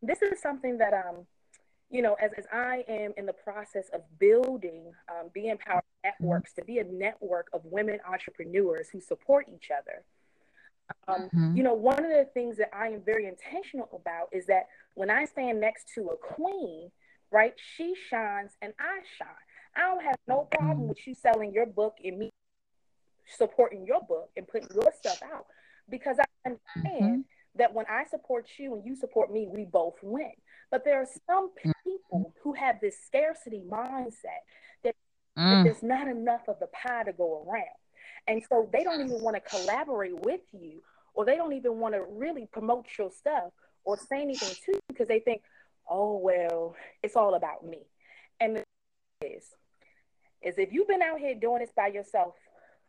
[0.00, 1.26] this is something that um,
[1.90, 6.52] you know, as, as I am in the process of building um, Be Empowered Networks
[6.54, 10.04] to be a network of women entrepreneurs who support each other.
[11.06, 11.56] Um, mm-hmm.
[11.56, 15.10] You know, one of the things that I am very intentional about is that when
[15.10, 16.90] I stand next to a queen,
[17.30, 19.28] right, she shines and I shine.
[19.76, 20.88] I don't have no problem mm-hmm.
[20.88, 22.30] with you selling your book and me
[23.36, 25.46] supporting your book and putting your stuff out
[25.92, 27.20] because I understand mm-hmm.
[27.56, 30.32] that when I support you and you support me, we both win.
[30.72, 31.70] But there are some mm-hmm.
[31.84, 34.42] people who have this scarcity mindset
[34.82, 34.96] that,
[35.38, 35.58] mm.
[35.58, 37.66] that there's not enough of the pie to go around.
[38.26, 40.80] And so they don't even want to collaborate with you,
[41.14, 43.52] or they don't even want to really promote your stuff
[43.84, 45.42] or say anything to you because they think,
[45.88, 47.80] oh, well, it's all about me.
[48.40, 48.64] And the
[49.26, 49.44] is,
[50.42, 52.34] is if you've been out here doing this by yourself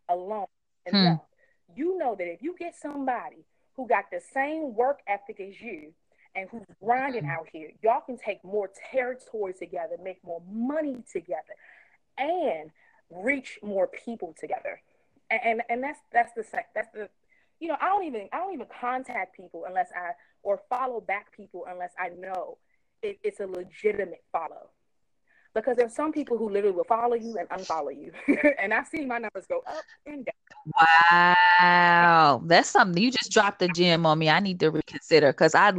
[0.09, 0.45] alone
[0.85, 1.33] enough, hmm
[1.75, 5.93] you know that if you get somebody who got the same work ethic as you
[6.36, 11.55] and who's grinding out here, y'all can take more territory together, make more money together,
[12.17, 12.71] and
[13.09, 14.81] reach more people together.
[15.29, 16.43] And and, and that's that's the
[16.75, 17.09] that's the
[17.59, 20.12] you know I don't even I don't even contact people unless I
[20.43, 22.57] or follow back people unless I know
[23.01, 24.69] it, it's a legitimate follow
[25.53, 28.11] because there's some people who literally will follow you and unfollow you.
[28.59, 30.33] and I've seen my numbers go up and down.
[30.79, 34.29] Wow, that's something you just dropped a gem on me.
[34.29, 35.73] I need to reconsider because I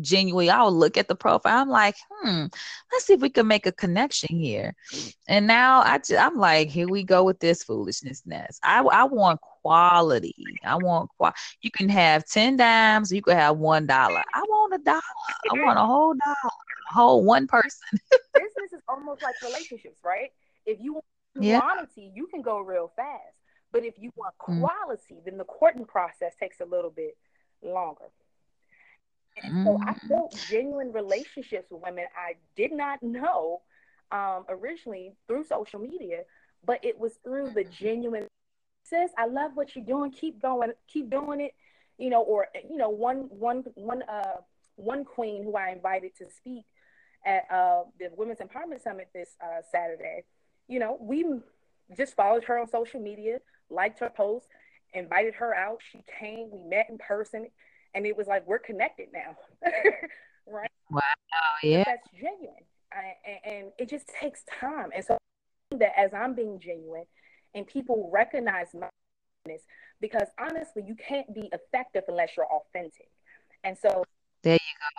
[0.00, 1.58] genuinely I will look at the profile.
[1.58, 2.46] I'm like, hmm,
[2.92, 4.74] let's see if we can make a connection here.
[5.28, 8.58] And now I I'm like, here we go with this foolishness.
[8.62, 10.58] I I want quality.
[10.64, 11.32] I want qual.
[11.62, 13.12] You can have ten dimes.
[13.12, 14.22] You can have one dollar.
[14.34, 15.00] I want a dollar.
[15.50, 16.50] I want a whole dollar.
[16.94, 17.88] Whole one person.
[18.34, 20.30] Business is almost like relationships, right?
[20.64, 21.04] If you want
[21.40, 21.60] yeah.
[21.60, 23.34] quantity, you can go real fast.
[23.72, 24.60] But if you want mm.
[24.60, 25.24] quality, mm.
[25.24, 27.16] then the courting process takes a little bit
[27.62, 28.04] longer.
[29.42, 29.64] And mm.
[29.64, 30.08] so I mm.
[30.08, 33.62] built genuine relationships with women I did not know
[34.12, 36.20] um, originally through social media,
[36.64, 38.28] but it was through the genuine
[38.84, 40.12] sis, I love what you're doing.
[40.12, 41.52] Keep going, keep doing it.
[41.98, 44.40] you know, or you know, one one one uh
[44.76, 46.64] one queen who I invited to speak
[47.24, 50.24] at uh, the Women's Empowerment Summit this uh, Saturday.
[50.68, 51.24] You know, we
[51.96, 53.38] just followed her on social media,
[53.70, 54.46] liked her post,
[54.92, 55.80] invited her out.
[55.90, 57.48] She came, we met in person,
[57.94, 59.36] and it was like we're connected now,
[60.46, 60.70] right?
[60.90, 61.00] Wow,
[61.62, 64.90] yeah, that's genuine, I, and, it just takes time.
[64.94, 65.18] And so
[65.78, 67.04] that as I'm being genuine,
[67.54, 68.88] and people recognize my
[70.00, 73.08] because honestly, you can't be effective unless you're authentic.
[73.62, 74.04] And so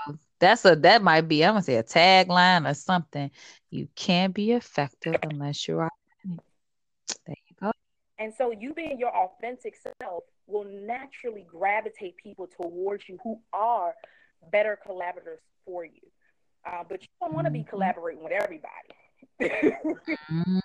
[0.07, 0.17] go.
[0.39, 3.31] That's a that might be I'm gonna say a tagline or something.
[3.69, 5.89] You can't be effective unless you're
[6.23, 6.45] authentic.
[7.25, 7.71] There you go.
[8.19, 13.93] And so you being your authentic self will naturally gravitate people towards you who are
[14.51, 16.01] better collaborators for you.
[16.65, 17.69] Uh, but you don't want to be mm-hmm.
[17.69, 18.69] collaborating with everybody.
[19.41, 20.59] mm-hmm.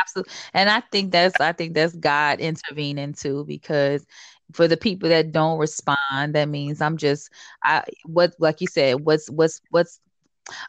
[0.00, 0.32] Absolutely.
[0.54, 4.06] And I think that's I think that's God intervening too because
[4.52, 7.30] for the people that don't respond, that means I'm just
[7.62, 10.00] I what like you said, what's what's what's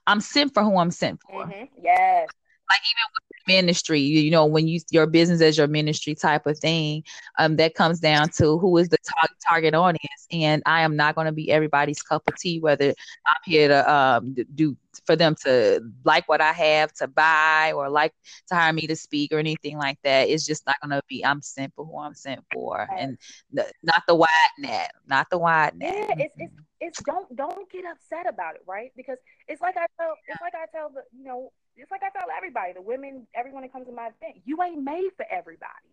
[0.08, 1.46] I'm sent for who I'm sent for.
[1.46, 1.66] Mm-hmm.
[1.82, 2.28] Yes.
[2.70, 3.06] Like even
[3.48, 7.04] ministry, you, know, when you your business as your ministry type of thing,
[7.38, 10.28] um, that comes down to who is the tar- target audience.
[10.32, 13.92] And I am not going to be everybody's cup of tea, whether I'm here to
[13.92, 14.76] um do
[15.06, 18.14] for them to like what I have to buy or like
[18.48, 20.30] to hire me to speak or anything like that.
[20.30, 21.26] It's just not going to be.
[21.26, 23.18] I'm sent for who I'm sent for, and
[23.52, 25.94] not the wide net, not the wide net.
[25.96, 28.92] Yeah, it's it's it's don't don't get upset about it, right?
[28.96, 29.18] Because
[29.48, 31.52] it's like I tell it's like I tell the you know
[31.82, 34.84] it's like I tell everybody, the women, everyone that comes to my event, you ain't
[34.84, 35.90] made for everybody,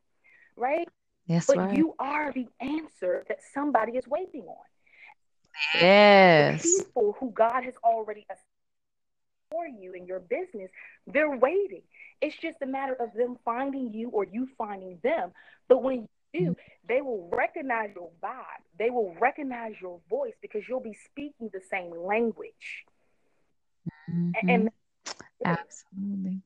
[0.56, 0.88] right?
[1.26, 1.76] Yes, but right.
[1.76, 4.56] you are the answer that somebody is waiting on.
[5.74, 6.62] Yes.
[6.62, 8.26] The people who God has already
[9.50, 10.70] for you in your business,
[11.06, 11.82] they're waiting.
[12.20, 15.32] It's just a matter of them finding you or you finding them.
[15.68, 16.52] But when you do, mm-hmm.
[16.88, 18.62] they will recognize your vibe.
[18.78, 22.84] They will recognize your voice because you'll be speaking the same language.
[24.10, 24.48] Mm-hmm.
[24.48, 24.70] And
[25.44, 26.42] absolutely.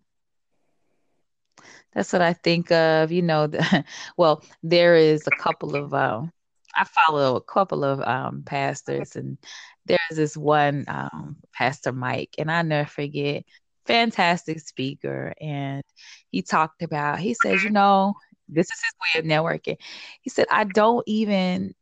[1.93, 3.11] That's what I think of.
[3.11, 3.85] You know, the,
[4.17, 6.33] well, there is a couple of um,
[6.75, 9.39] I follow a couple of um, pastors, and
[9.87, 13.45] there's this one um, Pastor Mike, and I never forget,
[13.87, 15.83] fantastic speaker, and
[16.31, 17.19] he talked about.
[17.19, 18.15] He says, you know,
[18.49, 19.77] this is his way of networking.
[20.23, 21.75] He said, I don't even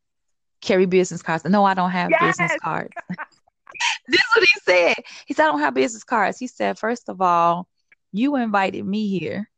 [0.60, 1.44] carry business cards.
[1.44, 2.38] No, I don't have yes!
[2.38, 2.92] business cards.
[4.08, 5.04] this is what he said.
[5.26, 6.38] He said, I don't have business cards.
[6.38, 7.68] He said, first of all,
[8.12, 9.48] you invited me here.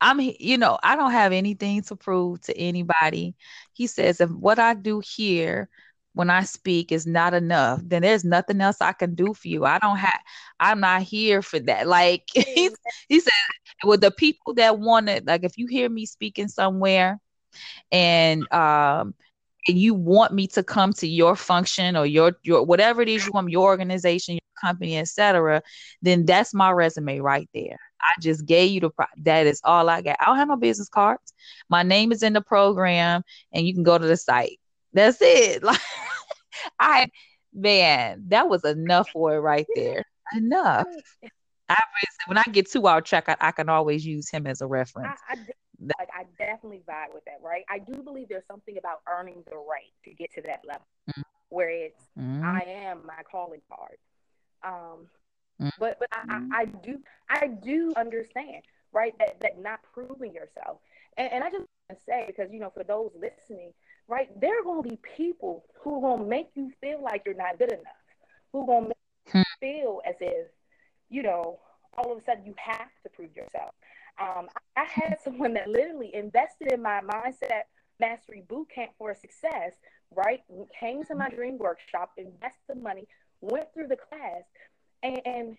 [0.00, 3.34] I'm, you know, I don't have anything to prove to anybody.
[3.72, 5.68] He says, if what I do here
[6.14, 9.64] when I speak is not enough, then there's nothing else I can do for you.
[9.64, 10.20] I don't have,
[10.60, 11.86] I'm not here for that.
[11.86, 12.70] Like he,
[13.08, 13.32] he said,
[13.84, 17.20] with the people that want it, like if you hear me speaking somewhere
[17.90, 19.14] and, um,
[19.68, 23.26] and you want me to come to your function or your your whatever it is
[23.26, 25.62] you want your organization your company etc
[26.02, 29.88] then that's my resume right there I just gave you the pro- that is all
[29.88, 30.16] I got.
[30.20, 31.32] I don't have no business cards.
[31.68, 34.58] My name is in the program, and you can go to the site.
[34.92, 35.62] That's it.
[35.68, 35.80] Like
[36.80, 37.08] I
[37.54, 40.04] man, that was enough for it right there.
[40.36, 40.86] Enough.
[41.68, 41.82] I
[42.26, 45.18] when I get too out track, I, I, can always use him as a reference.
[45.28, 45.36] I, I,
[45.80, 47.64] like I definitely vibe with that, right?
[47.70, 51.22] I do believe there's something about earning the right to get to that level, mm-hmm.
[51.50, 52.44] where it's mm-hmm.
[52.44, 53.96] I am my calling card.
[54.64, 55.06] Um,
[55.60, 55.68] Mm-hmm.
[55.78, 58.62] But but I, I, do I do understand,
[58.92, 59.14] right?
[59.18, 60.78] That that not proving yourself.
[61.16, 63.72] And, and I just want to say, because you know, for those listening,
[64.06, 67.58] right, there are gonna be people who are gonna make you feel like you're not
[67.58, 67.86] good enough,
[68.52, 69.42] who are gonna make you hmm.
[69.60, 70.46] feel as if,
[71.10, 71.58] you know,
[71.96, 73.74] all of a sudden you have to prove yourself.
[74.20, 77.62] Um, I had someone that literally invested in my mindset
[78.00, 79.72] mastery boot camp for success,
[80.14, 80.40] right?
[80.78, 83.06] Came to my dream workshop, invested the money,
[83.40, 84.42] went through the class,
[85.02, 85.56] and, and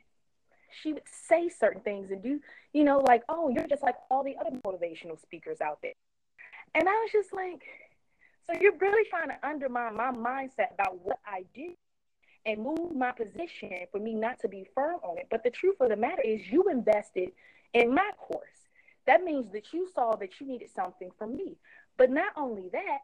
[0.82, 2.39] she would say certain things and do,
[2.74, 5.93] you know, like, oh, you're just like all the other motivational speakers out there.
[6.76, 7.62] And I was just like,
[8.45, 11.74] so you're really trying to undermine my mindset about what I do
[12.45, 15.28] and move my position for me not to be firm on it.
[15.30, 17.32] But the truth of the matter is, you invested
[17.74, 18.47] in my course.
[19.05, 21.57] That means that you saw that you needed something from me.
[21.97, 22.99] But not only that,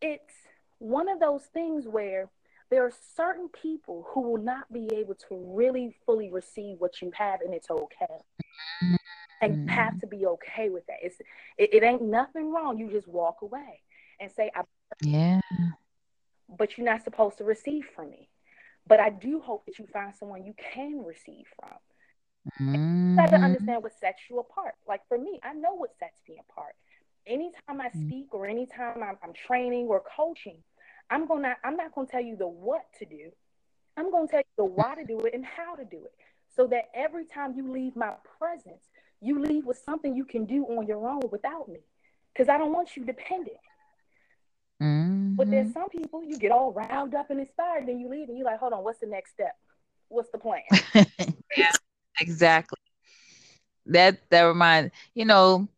[0.00, 0.34] it's
[0.78, 2.28] one of those things where
[2.70, 7.10] there are certain people who will not be able to really fully receive what you
[7.14, 8.18] have and it's okay.
[9.40, 10.98] And you have to be okay with that.
[11.02, 11.16] It's
[11.58, 12.78] it, it ain't nothing wrong.
[12.78, 13.80] You just walk away
[14.20, 14.62] and say I,
[15.00, 15.40] yeah.
[16.56, 18.28] But you're not supposed to receive from me.
[18.86, 21.70] But i do hope that you find someone you can receive from
[22.60, 23.10] mm-hmm.
[23.10, 26.16] you got to understand what sets you apart like for me i know what sets
[26.28, 26.74] me apart
[27.26, 28.06] anytime I mm.
[28.06, 30.58] speak or anytime I'm, I'm training or coaching,
[31.10, 33.30] I'm gonna I'm not gonna tell you the what to do.
[33.96, 36.12] I'm gonna tell you the why to do it and how to do it.
[36.56, 38.82] So that every time you leave my presence,
[39.20, 41.80] you leave with something you can do on your own without me.
[42.32, 43.56] Because I don't want you dependent.
[44.82, 45.34] Mm-hmm.
[45.36, 48.36] But there's some people you get all riled up and inspired, then you leave and
[48.36, 49.56] you're like, hold on, what's the next step?
[50.08, 50.62] What's the plan?
[51.56, 51.70] yeah,
[52.22, 52.78] exactly.
[53.86, 55.68] That that reminds you know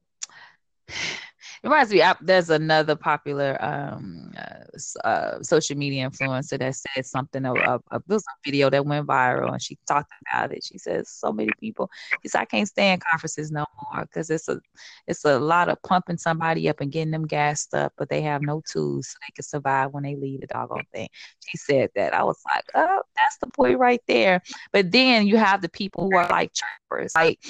[1.64, 7.46] reminds me, I, there's another popular um, uh, uh, social media influencer that said something.
[7.46, 10.62] Of, of, this video that went viral, and she talked about it.
[10.62, 11.90] She says, "So many people,
[12.22, 14.60] she said, I can't stand conferences no more because it's a,
[15.06, 18.42] it's a lot of pumping somebody up and getting them gassed up, but they have
[18.42, 21.08] no tools so they can survive when they leave the doggone thing."
[21.46, 22.14] She said that.
[22.14, 24.42] I was like, "Oh, that's the point right there."
[24.72, 27.40] But then you have the people who are like trappers, like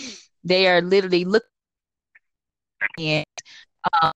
[0.44, 1.48] they are literally looking
[2.98, 3.24] and
[3.92, 4.12] um,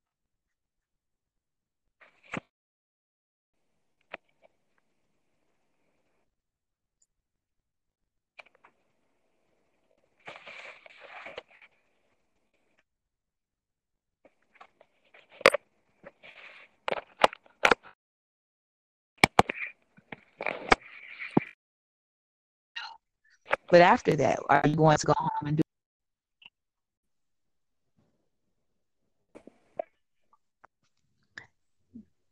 [23.71, 25.62] But after that, are you going to go home and do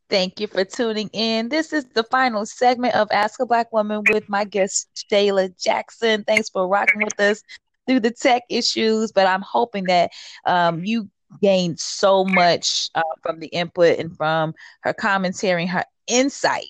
[0.09, 1.49] Thank you for tuning in.
[1.49, 6.23] This is the final segment of Ask a Black Woman with my guest, Shayla Jackson.
[6.23, 7.43] Thanks for rocking with us
[7.89, 10.13] through the tech issues, but I'm hoping that
[10.45, 11.11] um, you
[11.43, 16.69] gained so much uh, from the input and from her commentary, her insight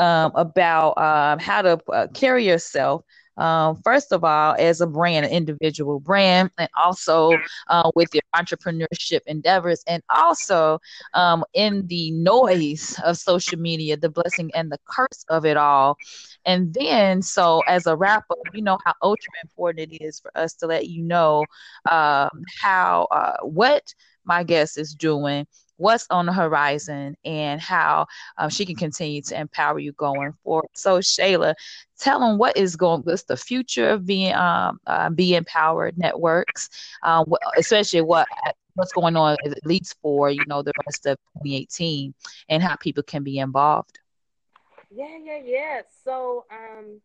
[0.00, 3.04] um, about um, how to uh, carry yourself
[3.36, 7.32] um, first of all, as a brand, an individual brand, and also
[7.68, 10.78] uh, with your entrepreneurship endeavors, and also
[11.14, 15.96] um, in the noise of social media, the blessing and the curse of it all.
[16.44, 20.30] And then, so as a wrap up, you know how ultra important it is for
[20.36, 21.44] us to let you know
[21.90, 22.30] um,
[22.60, 25.46] how uh, what my guest is doing
[25.82, 28.06] what's on the horizon and how
[28.38, 30.68] um, she can continue to empower you going forward.
[30.74, 31.54] So, Shayla,
[31.98, 33.02] tell them what is going.
[33.02, 36.68] What's the future of being um, uh, be empowered networks,
[37.02, 37.24] uh,
[37.56, 38.28] especially what
[38.74, 42.14] what's going on at least for you know the rest of 2018
[42.48, 43.98] and how people can be involved.
[44.94, 45.80] Yeah, yeah, yeah.
[46.04, 47.00] So, um,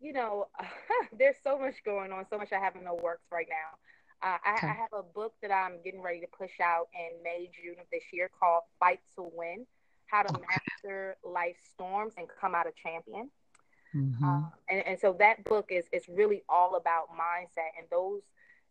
[0.00, 0.48] you know,
[1.18, 3.78] there's so much going on, so much I have in the works right now.
[4.22, 4.66] Uh, I, okay.
[4.66, 7.86] I, have a book that I'm getting ready to push out in May, June of
[7.92, 9.64] this year called Fight to Win
[10.06, 10.44] How to okay.
[10.48, 13.30] Master Life Storms and Come Out a Champion.
[13.94, 14.24] Mm-hmm.
[14.24, 18.22] Uh, and, and so that book is, is really all about mindset and those,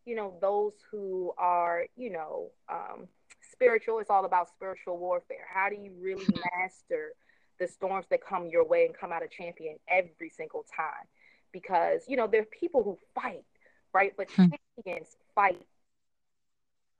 [0.04, 3.08] you know, those who are, you know, um,
[3.50, 3.98] spiritual.
[3.98, 5.46] It's all about spiritual warfare.
[5.52, 6.26] How do you really
[6.60, 7.12] master
[7.58, 11.06] the storms that come your way and come out a champion every single time?
[11.52, 13.44] Because, you know, there are people who fight,
[13.92, 14.12] right?
[14.16, 14.46] But hmm.
[14.76, 15.66] champions fight.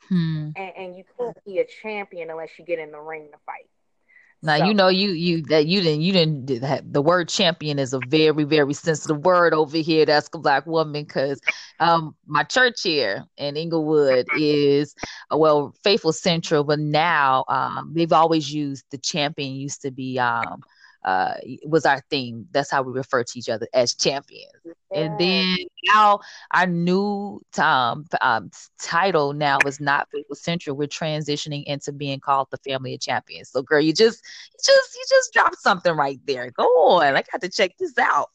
[0.08, 0.50] Hmm.
[0.56, 3.68] And, and you can't be a champion unless you get in the ring to fight.
[4.40, 4.64] Now so.
[4.66, 7.98] you know you you that you didn't you didn't have, the word champion is a
[8.06, 10.06] very very sensitive word over here.
[10.06, 11.40] That's a black woman because
[11.80, 14.94] um my church here in Inglewood is
[15.32, 20.20] uh, well Faithful Central, but now um they've always used the champion used to be
[20.20, 20.62] um
[21.04, 21.34] uh,
[21.64, 22.46] was our theme.
[22.50, 24.52] That's how we refer to each other as champions.
[24.64, 25.00] Yeah.
[25.00, 26.20] And then now
[26.52, 30.76] our new um, um, title now is not Faithful Central.
[30.76, 33.50] We're transitioning into being called the Family of Champions.
[33.50, 34.22] So, girl, you just,
[34.52, 36.50] you just, you just dropped something right there.
[36.50, 38.30] Go on, I got to check this out.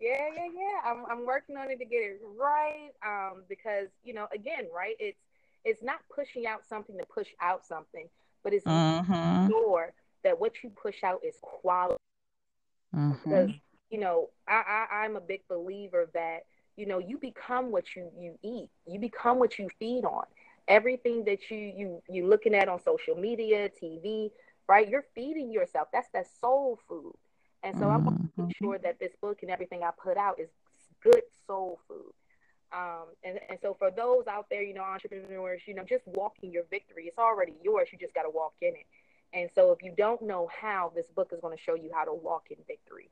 [0.00, 0.90] Yeah, yeah, yeah.
[0.90, 2.90] I'm, I'm working on it to get it right.
[3.04, 4.94] Um, because you know, again, right?
[4.98, 5.18] It's,
[5.64, 8.06] it's not pushing out something to push out something,
[8.42, 9.48] but it's mm-hmm.
[9.48, 9.92] sure
[10.22, 11.98] that what you push out is quality.
[12.94, 13.30] Mm-hmm.
[13.30, 13.50] Because
[13.90, 18.10] you know, I, I I'm a big believer that you know you become what you
[18.18, 18.70] you eat.
[18.86, 20.24] You become what you feed on.
[20.68, 24.30] Everything that you you you looking at on social media, TV,
[24.68, 24.88] right?
[24.88, 25.88] You're feeding yourself.
[25.92, 27.14] That's that soul food.
[27.62, 27.92] And so mm-hmm.
[27.92, 30.48] I want to make sure that this book and everything I put out is
[31.02, 32.12] good soul food.
[32.72, 36.50] Um, and, and so for those out there, you know, entrepreneurs, you know, just walking
[36.50, 37.88] your victory, it's already yours.
[37.92, 38.86] You just got to walk in it.
[39.34, 42.04] And so, if you don't know how, this book is going to show you how
[42.04, 43.10] to walk in victory.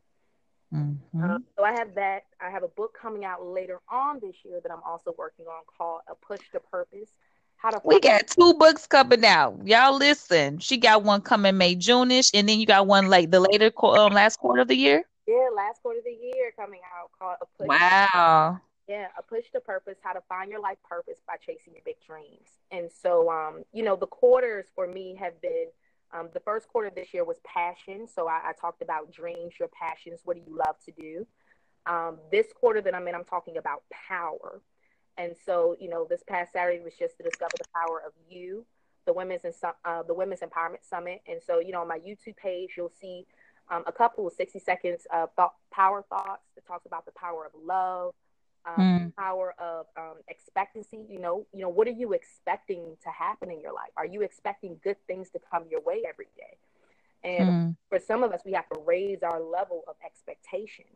[0.73, 1.23] Mm-hmm.
[1.23, 2.25] Um, so, I have that.
[2.41, 5.65] I have a book coming out later on this year that I'm also working on
[5.67, 7.11] called A Push to Purpose.
[7.57, 9.61] How to we got two books coming out.
[9.65, 10.59] Y'all listen.
[10.59, 14.13] She got one coming May, Juneish, and then you got one like the later um,
[14.13, 15.05] last quarter of the year.
[15.29, 17.69] Yeah, last quarter of the year coming out called A Push.
[17.69, 18.61] Wow.
[18.89, 21.95] Yeah, a push to purpose, how to find your life purpose by chasing your big
[22.05, 22.49] dreams.
[22.73, 25.69] And so, um, you know, the quarters for me have been
[26.13, 28.07] um, the first quarter this year was passion.
[28.13, 30.21] So I, I, talked about dreams, your passions.
[30.25, 31.27] What do you love to do?
[31.87, 34.61] Um, this quarter that I'm in, I'm talking about power.
[35.17, 38.65] And so, you know, this past Saturday was just to discover the power of you,
[39.07, 39.55] the women's and
[39.85, 41.23] uh, the Women's Empowerment Summit.
[41.27, 43.27] And so, you know, on my YouTube page, you'll see
[43.71, 47.47] um, a couple of 60 seconds of thought, power thoughts that talks about the power
[47.47, 48.15] of love,
[48.67, 49.17] um, mm.
[49.17, 51.05] power of um, expectancy.
[51.09, 53.91] You know, you know, what are you expecting to happen in your life?
[53.97, 56.57] Are you expecting good things to come your way every day?
[57.25, 57.77] And mm.
[57.89, 60.87] for some of us, we have to raise our level of expectation.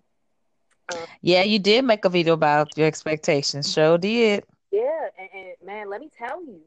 [0.92, 3.72] Um, yeah, you did make a video about your expectations.
[3.72, 4.44] Show did.
[4.70, 6.60] Yeah, and, and man, let me tell you,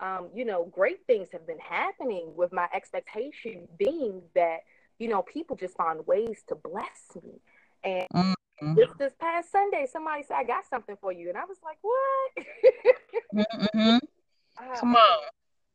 [0.00, 4.60] um, you know, great things have been happening with my expectation being that
[4.98, 7.40] you know people just find ways to bless me
[7.84, 8.34] and mm.
[8.62, 8.74] Mm-hmm.
[8.74, 11.76] This this past Sunday, somebody said I got something for you, and I was like,
[11.82, 12.46] "What?"
[13.34, 13.98] mm-hmm.
[14.58, 15.22] uh, Come on!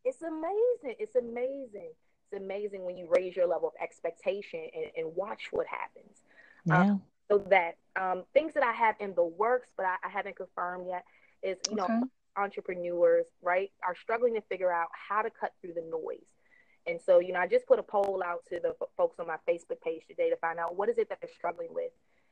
[0.04, 0.96] It's amazing.
[1.00, 1.92] It's amazing.
[2.32, 6.24] It's amazing when you raise your level of expectation and, and watch what happens.
[6.70, 6.92] Um, yeah.
[6.92, 10.36] Um, so that um, things that I have in the works, but I, I haven't
[10.36, 11.06] confirmed yet,
[11.44, 11.94] is you okay.
[11.94, 12.04] know
[12.36, 16.26] entrepreneurs right are struggling to figure out how to cut through the noise.
[16.88, 19.28] And so, you know, I just put a poll out to the f- folks on
[19.28, 21.92] my Facebook page today to find out what is it that they're struggling with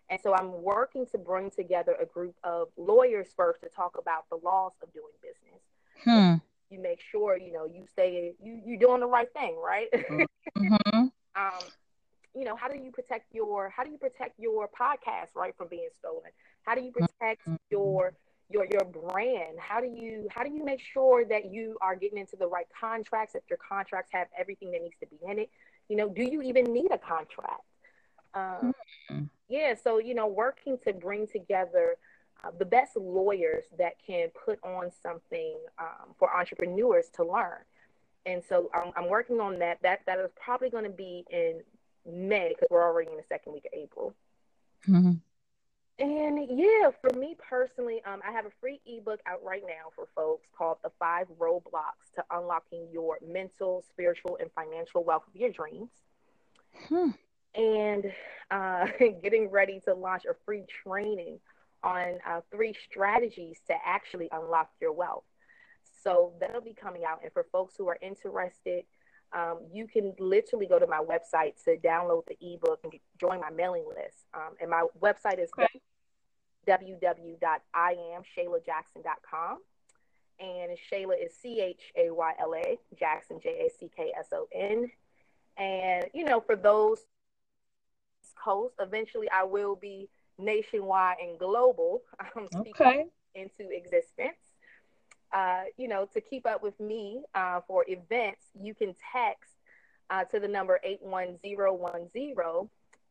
[0.09, 4.25] and so I'm working to bring together a group of lawyers first to talk about
[4.29, 5.61] the laws of doing business.
[6.03, 6.73] Hmm.
[6.73, 9.87] You make sure you know you stay you you're doing the right thing, right?
[9.91, 11.01] Mm-hmm.
[11.35, 11.59] um,
[12.35, 15.67] you know, how do you protect your how do you protect your podcast right from
[15.67, 16.31] being stolen?
[16.63, 17.55] How do you protect mm-hmm.
[17.69, 18.13] your
[18.49, 19.59] your your brand?
[19.59, 22.67] How do you how do you make sure that you are getting into the right
[22.79, 23.35] contracts?
[23.35, 25.49] If your contracts have everything that needs to be in it,
[25.87, 27.63] you know, do you even need a contract?
[28.35, 28.73] Um,
[29.11, 31.97] mm-hmm yeah, so you know, working to bring together
[32.43, 37.59] uh, the best lawyers that can put on something um, for entrepreneurs to learn.
[38.25, 39.79] And so I'm, I'm, working on that.
[39.81, 41.61] That that is probably going to be in
[42.05, 44.13] May because we're already in the second week of April.
[44.87, 45.13] Mm-hmm.
[45.99, 50.07] And yeah, for me personally, um, I have a free ebook out right now for
[50.15, 55.51] folks called The Five Roadblocks to Unlocking Your Mental, Spiritual, and Financial Wealth of Your
[55.51, 55.89] Dreams.
[56.87, 57.09] Hmm
[57.59, 58.11] and
[58.49, 58.87] uh,
[59.21, 61.39] getting ready to launch a free training
[61.83, 65.25] on uh, three strategies to actually unlock your wealth.
[66.03, 67.19] So that'll be coming out.
[67.23, 68.85] And for folks who are interested,
[69.33, 73.51] um, you can literally go to my website to download the ebook and join my
[73.51, 74.25] mailing list.
[74.33, 75.67] Um, and my website is okay.
[76.67, 79.59] www.iamshaylajackson.com.
[80.39, 84.29] And Shayla is C H A Y L A, Jackson, J A C K S
[84.33, 84.89] O N.
[85.57, 87.05] And, you know, for those
[88.43, 88.75] Coast.
[88.79, 92.01] Eventually, I will be nationwide and global.
[92.35, 93.05] Um, okay.
[93.35, 94.37] Into existence.
[95.31, 99.51] Uh, you know, to keep up with me uh, for events, you can text
[100.09, 102.69] uh, to the number 81010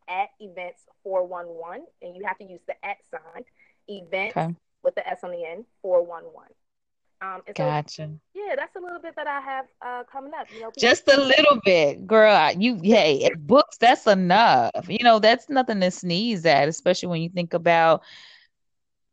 [0.08, 3.44] at events 411, and you have to use the at sign,
[3.86, 4.54] event okay.
[4.82, 6.52] with the S on the end, 411.
[7.20, 8.06] Um, gotcha.
[8.06, 10.46] So, yeah, that's a little bit that I have uh, coming up.
[10.54, 12.52] You know, just a little bit, girl.
[12.52, 13.76] You, hey, books.
[13.78, 14.88] That's enough.
[14.88, 18.02] You know, that's nothing to sneeze at, especially when you think about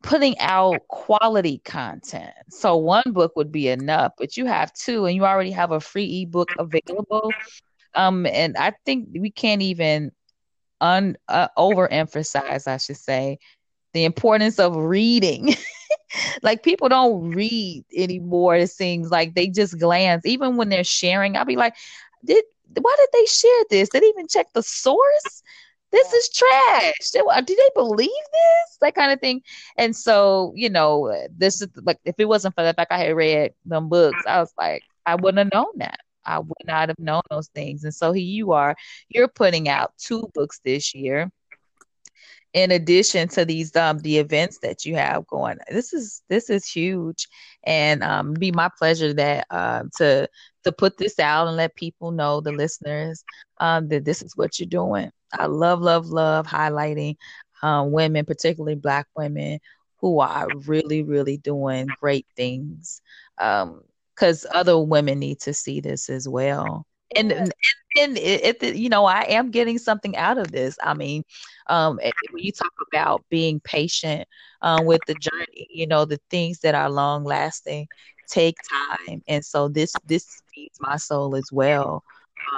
[0.04, 2.34] putting out quality content.
[2.50, 5.80] So one book would be enough, but you have two, and you already have a
[5.80, 7.32] free ebook available.
[7.96, 10.12] Um, and I think we can't even
[10.80, 13.40] un uh, overemphasize, I should say,
[13.94, 15.56] the importance of reading.
[16.44, 18.56] like people don't read anymore.
[18.56, 20.26] It seems like they just glance.
[20.26, 21.76] Even when they're sharing, I'll be like,
[22.24, 22.44] did
[22.82, 23.90] why did they share this?
[23.90, 25.44] Did they even check the source?
[25.92, 27.12] This is trash.
[27.12, 28.78] Do they believe this?
[28.82, 29.42] That kind of thing.
[29.78, 33.16] And so, you know, this is like if it wasn't for the fact I had
[33.16, 36.00] read them books, I was like, I wouldn't have known that.
[36.26, 37.84] I would not have known those things.
[37.84, 38.76] And so here you are.
[39.10, 41.32] You're putting out two books this year
[42.56, 46.66] in addition to these um the events that you have going this is this is
[46.68, 47.28] huge.
[47.66, 50.30] And um be my pleasure that uh, to
[50.66, 53.26] to put this out and let people know the listeners
[53.60, 55.12] um that this is what you're doing.
[55.34, 57.18] I love love love highlighting
[57.64, 59.60] um, women particularly black women
[60.00, 63.02] who are really really doing great things
[63.40, 63.82] um
[64.16, 66.86] because other women need to see this as well
[67.16, 67.54] and and,
[67.98, 71.24] and it, it, you know i am getting something out of this i mean
[71.68, 72.00] um
[72.32, 74.28] when you talk about being patient
[74.62, 77.88] um with the journey you know the things that are long lasting
[78.28, 82.04] take time and so this this feeds my soul as well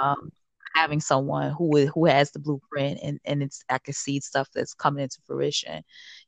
[0.02, 0.30] um
[0.74, 4.74] having someone who who has the blueprint and and it's I can see stuff that's
[4.74, 5.82] coming into fruition.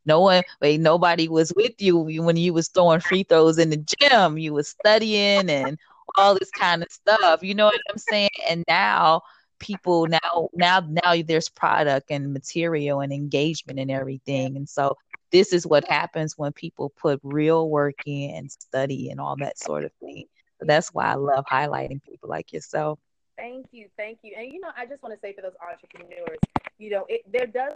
[0.04, 3.84] No one, wait, nobody was with you when you was throwing free throws in the
[4.00, 4.38] gym.
[4.38, 5.78] You was studying and
[6.16, 7.42] all this kind of stuff.
[7.42, 8.30] You know what I'm saying?
[8.48, 9.22] And now
[9.60, 14.96] people now now now there's product and material and engagement and everything and so
[15.30, 19.58] this is what happens when people put real work in and study and all that
[19.58, 20.24] sort of thing
[20.58, 22.98] so that's why i love highlighting people like yourself
[23.36, 26.38] thank you thank you and you know i just want to say for those entrepreneurs
[26.78, 27.74] you know it there does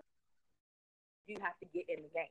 [1.26, 2.26] you have to get in the game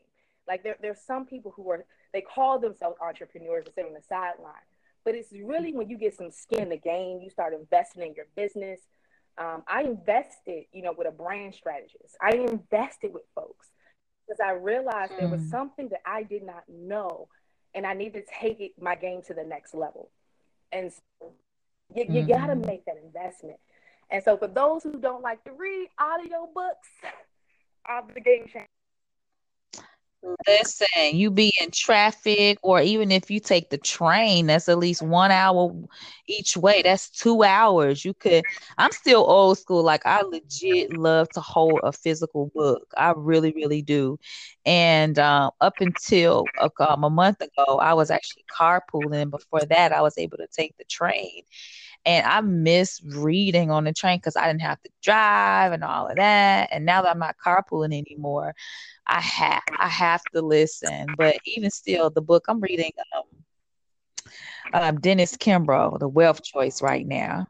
[0.47, 4.01] like there, there's some people who are they call themselves entrepreneurs and sit on the
[4.01, 4.53] sideline
[5.05, 8.13] but it's really when you get some skin in the game you start investing in
[8.13, 8.79] your business
[9.37, 12.15] um, I invested, you know, with a brand strategist.
[12.21, 13.67] I invested with folks
[14.27, 15.19] because I realized mm.
[15.19, 15.49] there was hmm.
[15.49, 17.27] something that I did not know,
[17.73, 20.11] and I needed to take it, my game to the next level.
[20.71, 21.31] And so
[21.95, 22.29] you, you mm-hmm.
[22.29, 23.57] got to make that investment.
[24.09, 26.87] And so for those who don't like to read audio books,
[27.85, 28.67] are the game changer.
[30.47, 35.01] Listen, you be in traffic, or even if you take the train, that's at least
[35.01, 35.73] one hour
[36.27, 36.81] each way.
[36.81, 38.05] That's two hours.
[38.05, 38.45] You could.
[38.77, 39.83] I'm still old school.
[39.83, 42.87] Like I legit love to hold a physical book.
[42.97, 44.17] I really, really do.
[44.65, 49.29] And um, up until um, a month ago, I was actually carpooling.
[49.29, 51.41] Before that, I was able to take the train.
[52.05, 56.07] And I miss reading on the train because I didn't have to drive and all
[56.07, 56.69] of that.
[56.71, 58.53] And now that I'm not carpooling anymore,
[59.07, 61.15] I have I have to listen.
[61.17, 63.23] But even still, the book I'm reading, um,
[64.73, 67.47] um, Dennis Kimbro, The Wealth Choice, right now.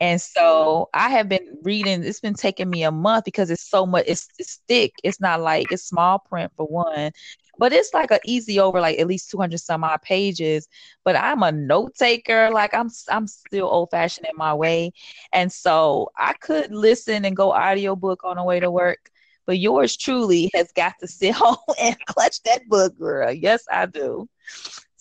[0.00, 2.04] And so I have been reading.
[2.04, 4.04] It's been taking me a month because it's so much.
[4.06, 4.92] It's, it's thick.
[5.02, 7.10] It's not like it's small print for one,
[7.58, 10.68] but it's like an easy over like at least 200 some odd pages.
[11.04, 12.50] But i'm a note taker.
[12.50, 14.92] Like i'm i'm still old fashioned in my way.
[15.32, 19.10] And so i could listen and go audiobook on the way to work
[19.46, 23.32] but yours truly has got to sit home and clutch that book girl.
[23.32, 24.28] Yes i do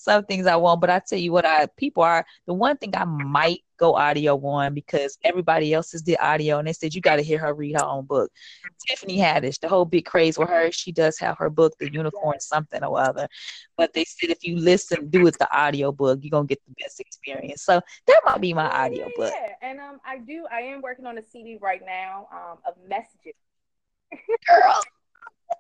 [0.08, 2.95] some things I won't, but I tell you what, I people are the one thing
[2.95, 7.01] I might go audio on because everybody else is the audio, and they said you
[7.01, 8.32] got to hear her read her own book.
[8.88, 12.39] Tiffany Haddish, the whole big craze with her, she does have her book, The Unicorn
[12.39, 13.28] something or other.
[13.76, 16.74] But they said if you listen, do it the audio book, you're gonna get the
[16.82, 17.64] best experience.
[17.64, 19.34] So that might be my audio book.
[19.34, 20.45] Yeah, and um, I do.
[20.51, 23.34] I am working on a CD right now um, of messages.
[24.47, 24.82] Girl.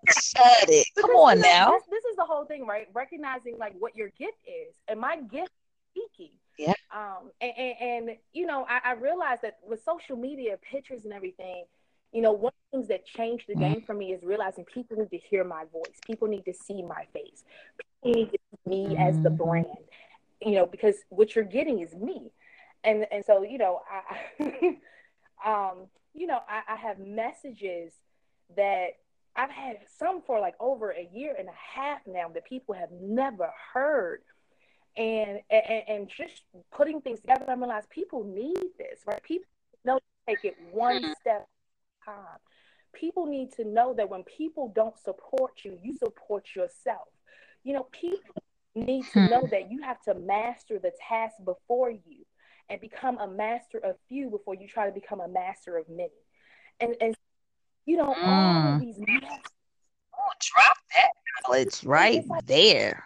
[0.07, 0.87] Shut it.
[0.99, 1.71] Come on now.
[1.71, 2.87] This, this, is the whole thing, right?
[2.93, 5.51] Recognizing like what your gift is, and my gift
[5.95, 6.33] is speaking.
[6.57, 6.73] Yeah.
[6.95, 11.13] Um, and, and, and you know, I, I realized that with social media, pictures and
[11.13, 11.65] everything,
[12.11, 13.73] you know, one of the things that changed the mm-hmm.
[13.73, 15.99] game for me is realizing people need to hear my voice.
[16.05, 17.43] People need to see my face.
[18.03, 19.01] People need to see me mm-hmm.
[19.01, 19.43] as the mm-hmm.
[19.43, 19.67] brand.
[20.41, 22.31] You know, because what you're getting is me.
[22.83, 24.77] And and so, you know, I
[25.45, 27.93] um, you know, I, I have messages
[28.55, 28.91] that
[29.37, 32.89] I've had some for like over a year and a half now that people have
[32.91, 34.21] never heard.
[34.97, 39.21] And, and, and just putting things together, I realized people need this, right?
[39.21, 39.45] People
[39.85, 41.11] know to take it one mm-hmm.
[41.21, 41.47] step
[42.07, 42.39] at a time.
[42.93, 47.07] People need to know that when people don't support you, you support yourself.
[47.63, 48.41] You know, people
[48.73, 49.49] need to know hmm.
[49.49, 52.25] that you have to master the task before you
[52.69, 56.09] and become a master of few before you try to become a master of many.
[56.79, 57.15] And, and
[57.87, 58.27] you know, mm.
[58.27, 61.09] all of these Oh, drop that
[61.43, 63.03] knowledge right like, there.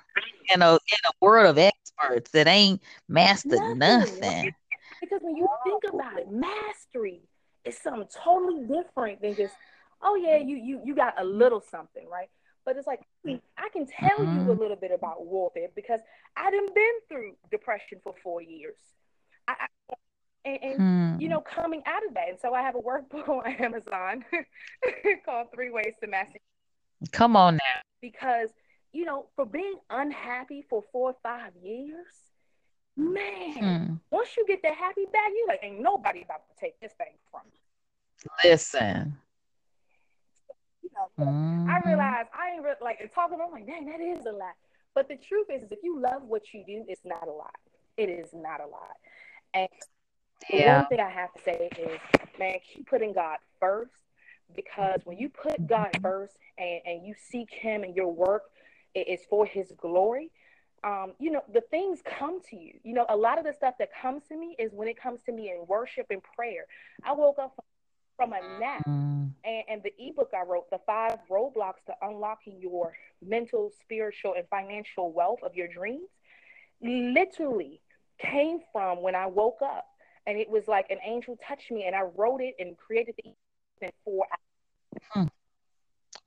[0.54, 4.20] In a in a world of experts that ain't mastered nothing.
[4.20, 4.56] nothing.
[5.00, 7.22] Because when you think about it, mastery
[7.64, 9.54] is something totally different than just,
[10.02, 12.30] oh yeah, you you you got a little something, right?
[12.66, 14.24] But it's like I can tell mm-hmm.
[14.24, 14.62] you a mm-hmm.
[14.62, 16.00] little bit about warfare because
[16.36, 18.76] I didn't been through depression for four years.
[19.48, 19.68] I, I
[20.46, 21.22] and, and hmm.
[21.22, 24.24] you know coming out of that and so i have a workbook on amazon
[25.26, 26.40] called three ways to master
[27.12, 28.50] come on now because
[28.92, 32.08] you know for being unhappy for four or five years
[32.98, 33.94] man hmm.
[34.10, 37.14] once you get that happy bag you like ain't nobody about to take this thing
[37.32, 39.18] from you listen
[40.84, 41.70] you know, mm-hmm.
[41.70, 44.54] i realize i ain't re- like talking i'm like dang that is a lot
[44.94, 47.56] but the truth is, is if you love what you do it's not a lot
[47.98, 48.98] it is not a lot
[49.54, 49.70] and
[50.50, 50.78] yeah.
[50.78, 52.00] one thing I have to say is,
[52.40, 53.92] man, keep putting God first
[54.56, 58.44] because when you put God first and, and you seek Him and your work
[58.96, 60.32] is for His glory,
[60.84, 62.74] um, you know, the things come to you.
[62.84, 65.22] You know, a lot of the stuff that comes to me is when it comes
[65.28, 66.66] to me in worship and prayer.
[67.04, 67.64] I woke up
[68.16, 69.32] from a nap mm.
[69.44, 74.48] and, and the ebook I wrote, The Five Roadblocks to Unlocking Your Mental, Spiritual, and
[74.50, 76.10] Financial Wealth of Your Dreams,
[76.82, 77.82] literally
[78.20, 79.86] came from when I woke up
[80.28, 83.34] and it was like an angel touched me, and I wrote it and created the
[83.82, 85.04] in four hours.
[85.12, 85.28] Hmm.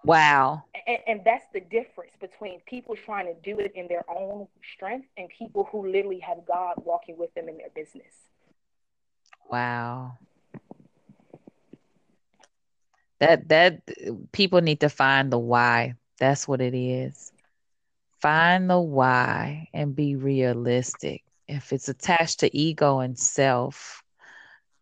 [0.05, 0.65] Wow.
[0.87, 5.09] And, and, that's the difference between people trying to do it in their own strength
[5.17, 8.13] and people who literally have God walking with them in their business.
[9.51, 10.19] Wow.
[13.21, 13.81] That that
[14.33, 15.95] people need to find the why.
[16.19, 17.33] That's what it is.
[18.21, 21.23] Find the why and be realistic.
[21.47, 24.03] If it's attached to ego and self,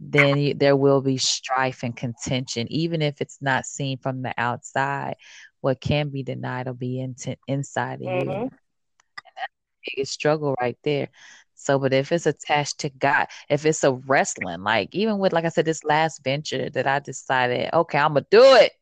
[0.01, 4.35] then you, there will be strife and contention, even if it's not seen from the
[4.37, 5.17] outside.
[5.61, 7.15] What can be denied will be in,
[7.47, 8.31] inside of mm-hmm.
[8.31, 8.37] you.
[8.37, 9.53] And that's
[9.85, 11.09] the biggest struggle right there.
[11.55, 15.45] So, but if it's attached to God, if it's a wrestling, like even with, like
[15.45, 18.73] I said, this last venture that I decided, okay, I'm gonna do it.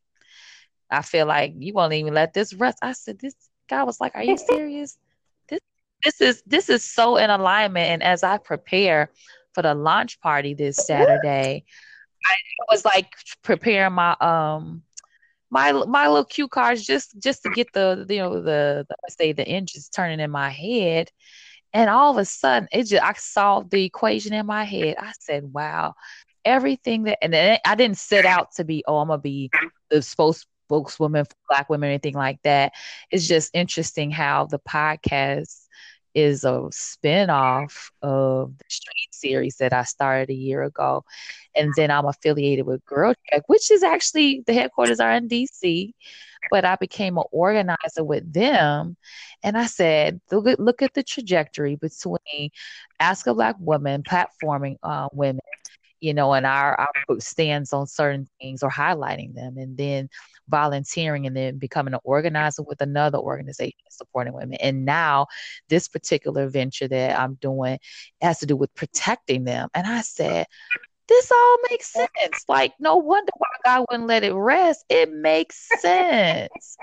[0.89, 2.79] I feel like you won't even let this rest.
[2.81, 3.35] I said, this
[3.69, 4.97] guy was like, are you serious?
[6.03, 7.89] This, is this is so in alignment.
[7.89, 9.09] And as I prepare
[9.53, 11.65] for the launch party this Saturday,
[12.25, 12.35] I
[12.71, 14.83] was like preparing my um
[15.49, 19.33] my my little cue cards just just to get the you know the, the say
[19.33, 21.11] the engines turning in my head
[21.73, 24.95] and all of a sudden, it just I solved the equation in my head.
[24.99, 25.95] I said, "Wow,
[26.43, 29.49] everything that," and then I didn't set out to be, "Oh, I'm gonna be
[29.89, 32.73] the spokeswoman for Black women," or anything like that.
[33.09, 35.60] It's just interesting how the podcast
[36.13, 41.03] is a spinoff of the Street series that I started a year ago.
[41.55, 45.93] And then I'm affiliated with Girl Check, which is actually the headquarters are in DC
[46.49, 48.97] but I became an organizer with them.
[49.43, 52.49] And I said, look at, look at the trajectory between
[52.99, 55.41] Ask a Black Woman platforming uh, women,
[55.99, 60.09] you know, and our, our stands on certain things or highlighting them, and then
[60.51, 64.55] volunteering and then becoming an organizer with another organization supporting women.
[64.55, 65.27] And now
[65.69, 67.79] this particular venture that I'm doing
[68.21, 69.69] has to do with protecting them.
[69.73, 70.45] And I said,
[71.07, 72.45] this all makes sense.
[72.47, 74.85] Like, no wonder why God wouldn't let it rest.
[74.89, 76.77] It makes sense.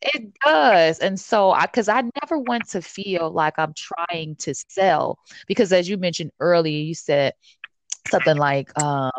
[0.00, 0.98] it does.
[1.00, 5.18] And so I because I never want to feel like I'm trying to sell.
[5.46, 7.34] Because as you mentioned earlier, you said
[8.08, 9.10] something like, um,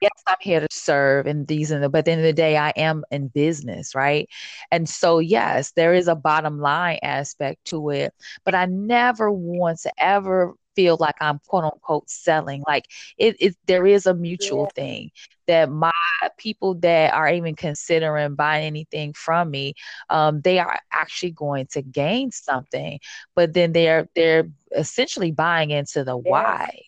[0.00, 2.32] yes, I'm here to serve and these and the, but at the end of the
[2.32, 4.28] day, I am in business, right?
[4.70, 9.80] And so, yes, there is a bottom line aspect to it, but I never want
[9.80, 12.62] to ever feel like I'm quote unquote selling.
[12.66, 12.84] Like
[13.18, 14.82] it, it there is a mutual yeah.
[14.82, 15.10] thing
[15.48, 15.90] that my
[16.38, 19.74] people that are even considering buying anything from me,
[20.10, 23.00] um, they are actually going to gain something,
[23.34, 26.30] but then they're they're essentially buying into the yeah.
[26.30, 26.80] why.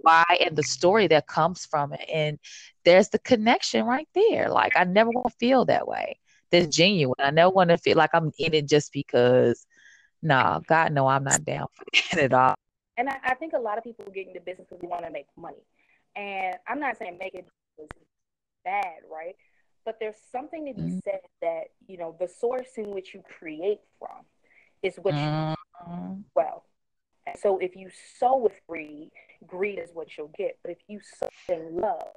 [0.00, 2.04] Why and the story that comes from it.
[2.12, 2.38] And
[2.84, 4.48] there's the connection right there.
[4.48, 6.18] Like I never want to feel that way.
[6.50, 7.14] That's genuine.
[7.18, 9.66] I never want to feel like I'm in it just because
[10.22, 11.84] no, nah, God no, I'm not down for
[12.16, 12.54] that at all.
[12.96, 15.10] And I, I think a lot of people get into business because they want to
[15.10, 15.64] make money.
[16.14, 17.46] And I'm not saying make it
[18.64, 19.34] bad, right?
[19.84, 20.98] But there's something to be mm-hmm.
[21.04, 24.24] said that, you know, the source in which you create from
[24.82, 26.12] is what mm-hmm.
[26.12, 26.64] you well.
[27.26, 27.88] And so if you
[28.18, 29.10] sow with greed,
[29.46, 30.58] greed is what you'll get.
[30.62, 32.16] But if you sow in love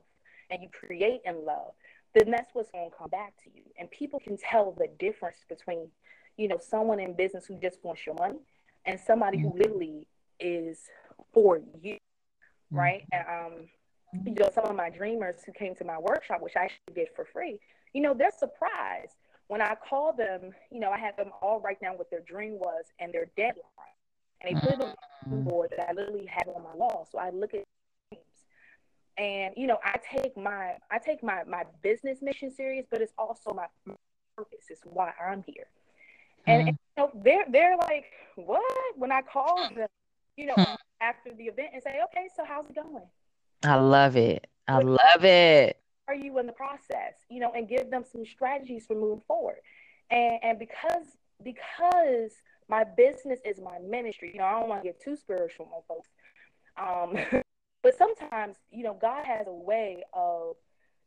[0.49, 1.73] and you create in love,
[2.13, 3.63] then that's what's going to come back to you.
[3.78, 5.89] And people can tell the difference between,
[6.38, 8.39] you know, someone in business who just wants your money
[8.86, 9.49] and somebody mm-hmm.
[9.49, 10.07] who literally
[10.39, 10.80] is
[11.34, 11.97] for you,
[12.71, 13.05] right?
[13.13, 13.32] Mm-hmm.
[13.32, 13.67] And um,
[14.26, 17.07] you know, some of my dreamers who came to my workshop, which I actually did
[17.15, 17.59] for free,
[17.93, 19.15] you know, they're surprised
[19.47, 20.51] when I call them.
[20.71, 23.95] You know, I had them all write down what their dream was and their deadline,
[24.46, 24.93] they put it on
[25.28, 25.50] the mm-hmm.
[25.50, 27.08] board that I literally have on my wall.
[27.12, 27.64] So I look at
[29.18, 33.14] and you know, I take my I take my my business mission serious, but it's
[33.18, 33.66] also my
[34.36, 34.66] purpose.
[34.70, 35.68] It's why I'm here.
[36.48, 36.68] And, mm-hmm.
[36.70, 38.62] and you know, they're they're like, what?
[38.98, 39.88] When I call them,
[40.36, 40.66] you know,
[41.02, 43.04] after the event and say, okay, so how's it going?
[43.64, 44.48] I love it.
[44.68, 45.80] I what love it.
[46.08, 47.14] Are you in the process?
[47.30, 49.58] You know, and give them some strategies for moving forward.
[50.12, 51.08] And and because
[51.41, 52.32] because
[52.68, 55.82] my business is my ministry, you know, I don't want to get too spiritual on
[55.88, 56.09] folks.
[56.78, 57.41] Um,
[57.84, 60.55] but sometimes, you know, God has a way of,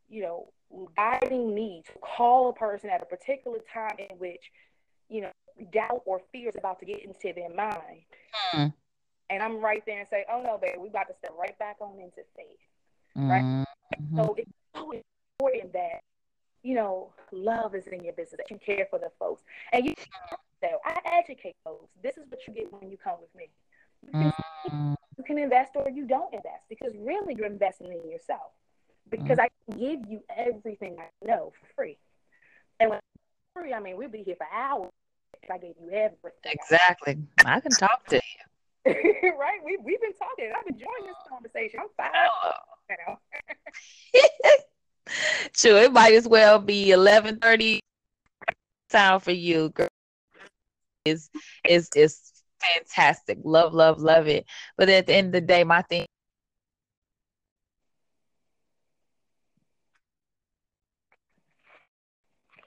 [0.07, 0.51] you know,
[0.95, 4.51] guiding me to call a person at a particular time in which,
[5.09, 5.31] you know,
[5.73, 8.01] doubt or fear is about to get into their mind.
[8.33, 8.67] Hmm
[9.29, 11.77] and I'm right there and say, "Oh no, baby, we about to step right back
[11.79, 12.59] on into faith."
[13.15, 13.43] Right.
[13.43, 14.17] Mm-hmm.
[14.17, 16.01] So it's so important that
[16.63, 18.37] you know love is in your business.
[18.37, 19.93] That you care for the folks, and you.
[20.63, 21.89] I educate folks.
[22.03, 23.49] This is what you get when you come with me.
[24.05, 24.31] You can,
[24.67, 24.93] mm-hmm.
[25.17, 28.51] you can invest or you don't invest because really you're investing in yourself.
[29.09, 29.41] Because mm-hmm.
[29.41, 31.97] I can give you everything I know for free.
[32.79, 32.99] And when
[33.55, 34.91] free, I mean we'd be here for hours
[35.43, 36.31] if I gave you everything.
[36.45, 37.17] Exactly.
[37.45, 38.21] I can talk to you.
[38.85, 39.59] right?
[39.63, 40.51] We we've been talking.
[40.57, 41.79] I've been enjoying this conversation.
[41.81, 42.11] I'm fine.
[42.95, 43.17] Oh.
[45.55, 47.81] sure, it might as well be eleven thirty
[48.89, 49.88] time for you, girl.
[51.05, 51.29] Is
[51.67, 52.19] is is
[52.59, 53.39] fantastic.
[53.43, 54.45] Love, love, love it.
[54.77, 56.05] But at the end of the day, my thing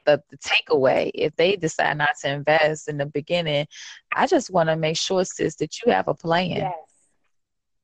[0.04, 3.66] the, the takeaway if they decide not to invest in the beginning
[4.14, 6.72] i just want to make sure sis that you have a plan yes.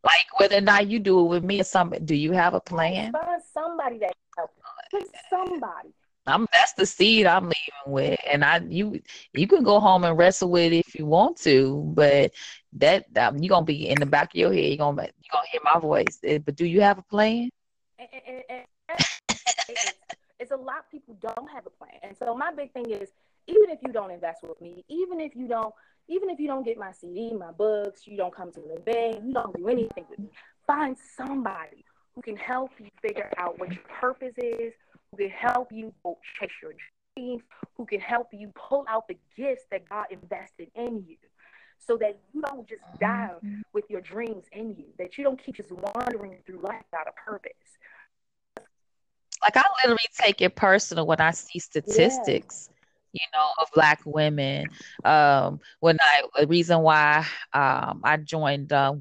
[0.05, 2.61] like whether or not you do it with me or something do you have a
[2.61, 5.91] plan find somebody that helps somebody
[6.29, 9.01] I'm that's the seed I'm leaving with, and I you
[9.33, 12.33] you can go home and wrestle with it if you want to, but
[12.75, 14.65] that um, you're gonna be in the back of your head.
[14.65, 16.19] You're gonna you gonna hear my voice.
[16.25, 17.51] Eh, but do you have a plan?
[20.39, 21.99] It's a lot of people don't have a plan.
[22.03, 23.11] And so my big thing is
[23.49, 25.75] even if you don't invest with me, even if you don't,
[26.09, 29.25] even if you don't get my CD, my books, you don't come to the event,
[29.25, 30.29] you don't do anything with me,
[30.67, 34.73] find somebody who can help you figure out what your purpose is,
[35.11, 35.93] who can help you
[36.39, 36.73] chase your
[37.17, 37.43] dreams,
[37.77, 41.17] who can help you pull out the gifts that God invested in you.
[41.81, 43.61] So that you don't just die mm-hmm.
[43.73, 47.13] with your dreams in you, that you don't keep just wandering through life without a
[47.25, 47.53] purpose
[49.43, 52.69] like I literally take it personal when I see statistics.
[52.71, 52.75] Yeah.
[53.15, 54.67] You know, of black women.
[55.03, 59.01] Um, when I the reason why um, I joined um,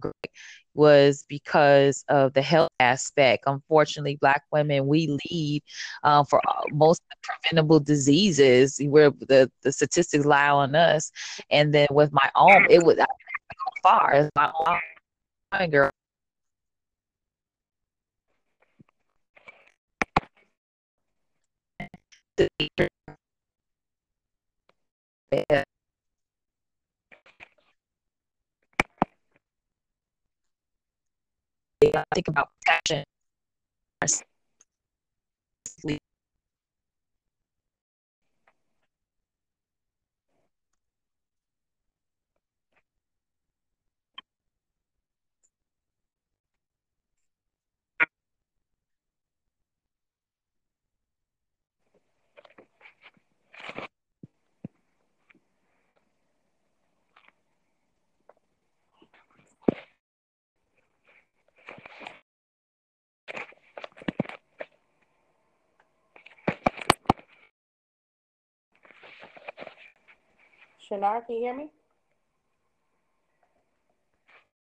[0.78, 3.44] was because of the health aspect.
[3.48, 5.64] Unfortunately, Black women we lead
[6.04, 11.12] um, for most preventable diseases where the, the statistics lie on us.
[11.50, 12.98] And then with my own, it was
[13.84, 14.30] far.
[14.36, 14.52] My
[15.60, 15.92] own girl
[25.32, 25.64] yeah.
[32.14, 33.04] Think about passion
[70.90, 71.70] Shanar, can you hear me?